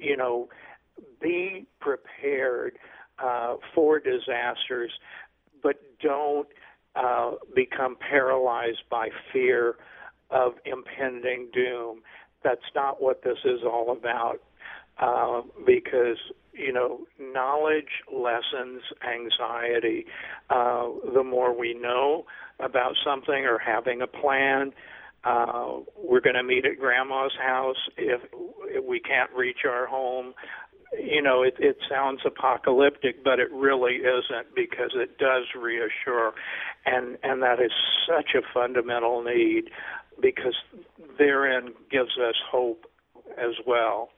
you 0.00 0.16
know, 0.16 0.48
be 1.20 1.66
prepared 1.80 2.78
uh, 3.22 3.56
for 3.74 3.98
disasters, 3.98 4.92
but 5.66 5.76
don't 6.00 6.46
uh, 6.94 7.32
become 7.54 7.96
paralyzed 8.08 8.84
by 8.88 9.08
fear 9.32 9.74
of 10.30 10.52
impending 10.64 11.48
doom. 11.52 12.02
That's 12.44 12.60
not 12.74 13.02
what 13.02 13.24
this 13.24 13.38
is 13.44 13.60
all 13.64 13.90
about. 13.90 14.38
Uh, 14.98 15.42
because 15.66 16.16
you 16.52 16.72
know, 16.72 17.00
knowledge 17.20 18.02
lessens 18.10 18.80
anxiety. 19.06 20.06
Uh, 20.48 20.88
the 21.12 21.22
more 21.22 21.56
we 21.56 21.74
know 21.74 22.24
about 22.60 22.94
something 23.04 23.44
or 23.44 23.58
having 23.58 24.00
a 24.00 24.06
plan, 24.06 24.72
uh, 25.24 25.80
we're 26.02 26.20
going 26.20 26.36
to 26.36 26.42
meet 26.42 26.64
at 26.64 26.78
grandma's 26.78 27.32
house 27.38 27.76
if, 27.98 28.22
if 28.68 28.84
we 28.84 29.00
can't 29.00 29.30
reach 29.36 29.66
our 29.68 29.86
home. 29.86 30.32
You 30.92 31.20
know, 31.22 31.42
it, 31.42 31.56
it 31.58 31.78
sounds 31.88 32.20
apocalyptic, 32.24 33.24
but 33.24 33.38
it 33.40 33.50
really 33.52 33.96
isn't 33.96 34.54
because 34.54 34.92
it 34.94 35.18
does 35.18 35.44
reassure, 35.60 36.32
and 36.84 37.18
and 37.22 37.42
that 37.42 37.60
is 37.60 37.72
such 38.06 38.34
a 38.34 38.42
fundamental 38.54 39.22
need 39.22 39.70
because 40.20 40.54
therein 41.18 41.74
gives 41.90 42.16
us 42.18 42.36
hope 42.50 42.86
as 43.36 43.54
well. 43.66 44.10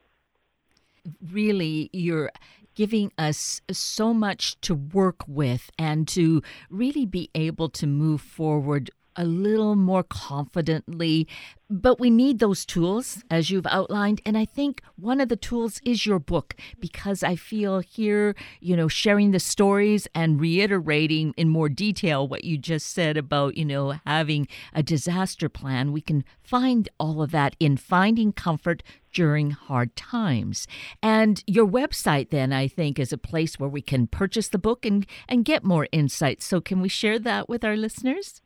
Really, 1.33 1.91
you're 1.93 2.31
giving 2.75 3.11
us 3.19 3.61
so 3.73 4.15
much 4.15 4.61
to 4.61 4.73
work 4.73 5.27
with 5.27 5.69
and 5.79 6.07
to 6.07 6.41
really 6.71 7.05
be 7.05 7.29
able 7.35 7.69
to 7.69 7.89
move 7.89 8.21
forward 8.21 8.89
a 9.19 9.25
little 9.25 9.75
more 9.75 10.05
confidently. 10.05 11.29
But 11.69 12.01
we 12.01 12.09
need 12.09 12.39
those 12.39 12.65
tools, 12.65 13.23
as 13.31 13.51
you've 13.51 13.67
outlined. 13.67 14.23
And 14.25 14.39
I 14.39 14.47
think 14.47 14.81
one 14.97 15.21
of 15.21 15.29
the 15.29 15.37
tools 15.37 15.83
is 15.85 16.07
your 16.07 16.19
book, 16.19 16.55
because 16.81 17.23
I 17.23 17.37
feel 17.37 17.81
here, 17.81 18.35
you 18.61 18.75
know, 18.75 18.89
sharing 18.89 19.33
the 19.33 19.41
stories 19.41 20.09
and 20.15 20.41
reiterating 20.41 21.35
in 21.37 21.51
more 21.51 21.69
detail 21.69 22.27
what 22.27 22.45
you 22.45 22.57
just 22.57 22.87
said 22.95 23.19
about, 23.19 23.59
you 23.59 23.67
know, 23.67 23.97
having 24.07 24.49
a 24.73 24.83
disaster 24.83 25.51
plan. 25.51 25.93
We 25.93 26.01
can 26.01 26.25
find 26.43 26.89
all 26.99 27.21
of 27.21 27.33
that 27.33 27.55
in 27.61 27.77
Finding 27.77 28.33
Comfort 28.33 28.83
during 29.13 29.51
hard 29.51 29.95
times. 29.95 30.67
And 31.03 31.43
your 31.47 31.67
website, 31.67 32.31
then, 32.31 32.51
I 32.51 32.69
think, 32.69 32.99
is 32.99 33.13
a 33.13 33.19
place 33.19 33.59
where 33.59 33.69
we 33.69 33.83
can 33.83 34.07
purchase 34.07 34.49
the 34.49 34.59
book 34.59 34.87
and, 34.87 35.05
and 35.29 35.45
get 35.45 35.65
more 35.65 35.87
insights. 35.93 36.47
So, 36.47 36.63
can 36.63 36.81
we 36.81 36.89
share 36.89 37.19
that 37.19 37.47
with 37.47 37.63
our 37.63 37.77
listeners? 37.77 38.41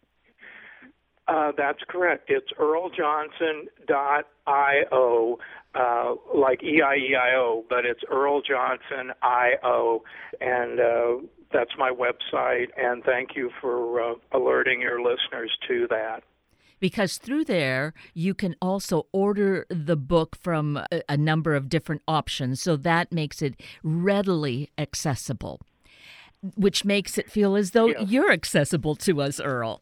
Uh, 1.32 1.52
that's 1.56 1.78
correct. 1.88 2.28
It's 2.28 2.52
earljohnson.io, 2.60 5.38
uh, 5.74 6.14
like 6.34 6.62
E-I-E-I-O, 6.62 7.64
but 7.70 7.86
it's 7.86 8.02
earljohnson.io, 8.12 10.02
and 10.42 10.78
uh, 10.78 11.14
that's 11.50 11.70
my 11.78 11.90
website. 11.90 12.66
And 12.76 13.02
thank 13.04 13.34
you 13.34 13.50
for 13.62 14.02
uh, 14.02 14.16
alerting 14.32 14.82
your 14.82 15.00
listeners 15.00 15.56
to 15.68 15.86
that 15.88 16.22
because 16.80 17.16
through 17.16 17.44
there 17.44 17.94
you 18.12 18.34
can 18.34 18.54
also 18.60 19.06
order 19.12 19.64
the 19.70 19.96
book 19.96 20.36
from 20.36 20.76
a, 20.76 21.00
a, 21.08 21.16
number 21.16 21.54
of 21.54 21.68
different 21.68 22.02
options 22.08 22.60
so 22.60 22.76
that 22.76 23.12
makes 23.12 23.40
it 23.40 23.54
readily 23.84 24.68
accessible 24.76 25.60
which 26.56 26.84
makes 26.84 27.16
it 27.16 27.30
feel 27.30 27.54
as 27.54 27.70
though 27.70 27.86
you're 27.86 28.32
accessible 28.32 28.96
to 28.96 29.22
us 29.22 29.38
earl 29.38 29.80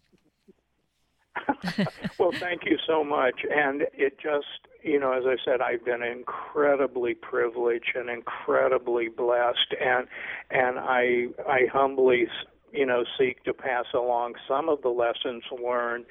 well, 2.18 2.32
thank 2.32 2.64
you 2.64 2.78
so 2.86 3.04
much. 3.04 3.40
And 3.50 3.82
it 3.92 4.18
just, 4.18 4.46
you 4.82 4.98
know, 4.98 5.12
as 5.12 5.24
I 5.26 5.36
said, 5.44 5.60
I've 5.60 5.84
been 5.84 6.02
incredibly 6.02 7.14
privileged 7.14 7.94
and 7.94 8.08
incredibly 8.08 9.08
blessed, 9.08 9.74
and 9.80 10.06
and 10.50 10.78
I 10.78 11.26
I 11.46 11.66
humbly 11.72 12.26
you 12.72 12.86
know 12.86 13.04
seek 13.18 13.42
to 13.44 13.52
pass 13.52 13.86
along 13.94 14.34
some 14.46 14.68
of 14.68 14.82
the 14.82 14.88
lessons 14.88 15.42
learned 15.62 16.04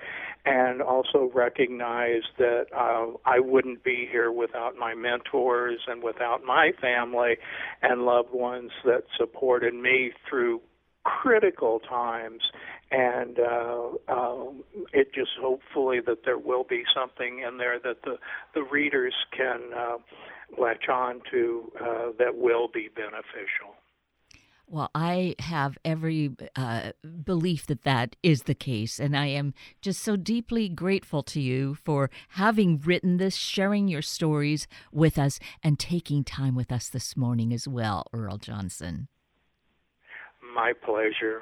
and 0.46 0.82
also 0.82 1.30
recognize 1.34 2.22
that 2.38 2.66
uh, 2.76 3.08
I 3.26 3.40
wouldn't 3.40 3.84
be 3.84 4.08
here 4.10 4.32
without 4.32 4.78
my 4.78 4.94
mentors 4.94 5.82
and 5.88 6.02
without 6.02 6.44
my 6.44 6.72
family 6.80 7.38
and 7.82 8.04
loved 8.04 8.32
ones 8.32 8.72
that 8.86 9.04
supported 9.18 9.74
me 9.74 10.12
through 10.28 10.62
critical 11.04 11.80
times 11.80 12.42
and 12.92 13.40
uh, 13.40 13.90
um, 14.08 14.64
it 14.94 15.14
just 15.14 15.32
hopefully 15.40 16.00
that 16.06 16.26
there 16.26 16.38
will 16.38 16.64
be 16.64 16.84
something 16.96 17.44
in 17.48 17.58
there 17.58 17.80
that 17.80 18.02
the 18.04 18.18
the 18.56 18.64
readers 18.64 19.14
can 19.36 19.62
uh, 19.76 19.98
latch 20.62 20.90
on 20.90 21.22
to 21.32 21.72
uh, 21.80 22.12
that 22.18 22.36
will 22.36 22.68
be 22.68 22.90
beneficial. 22.96 23.76
Well, 24.72 24.92
I 24.94 25.36
have 25.40 25.80
every 25.84 26.36
uh, 26.56 26.92
belief 27.24 27.66
that 27.68 27.84
that 27.84 28.16
is 28.22 28.44
the 28.44 28.54
case. 28.54 29.00
And 29.00 29.18
I 29.18 29.26
am 29.26 29.56
just 29.82 30.00
so 30.04 30.16
deeply 30.16 30.70
grateful 30.70 31.24
to 31.24 31.42
you 31.42 31.74
for 31.74 32.12
having 32.30 32.80
written 32.80 33.18
this, 33.18 33.36
sharing 33.36 33.88
your 33.88 34.04
stories 34.04 34.68
with 34.92 35.18
us, 35.18 35.40
and 35.64 35.80
taking 35.80 36.24
time 36.24 36.54
with 36.54 36.72
us 36.72 36.88
this 36.88 37.18
morning 37.18 37.52
as 37.52 37.68
well, 37.68 38.06
Earl 38.14 38.38
Johnson. 38.38 39.08
My 40.54 40.74
pleasure. 40.74 41.42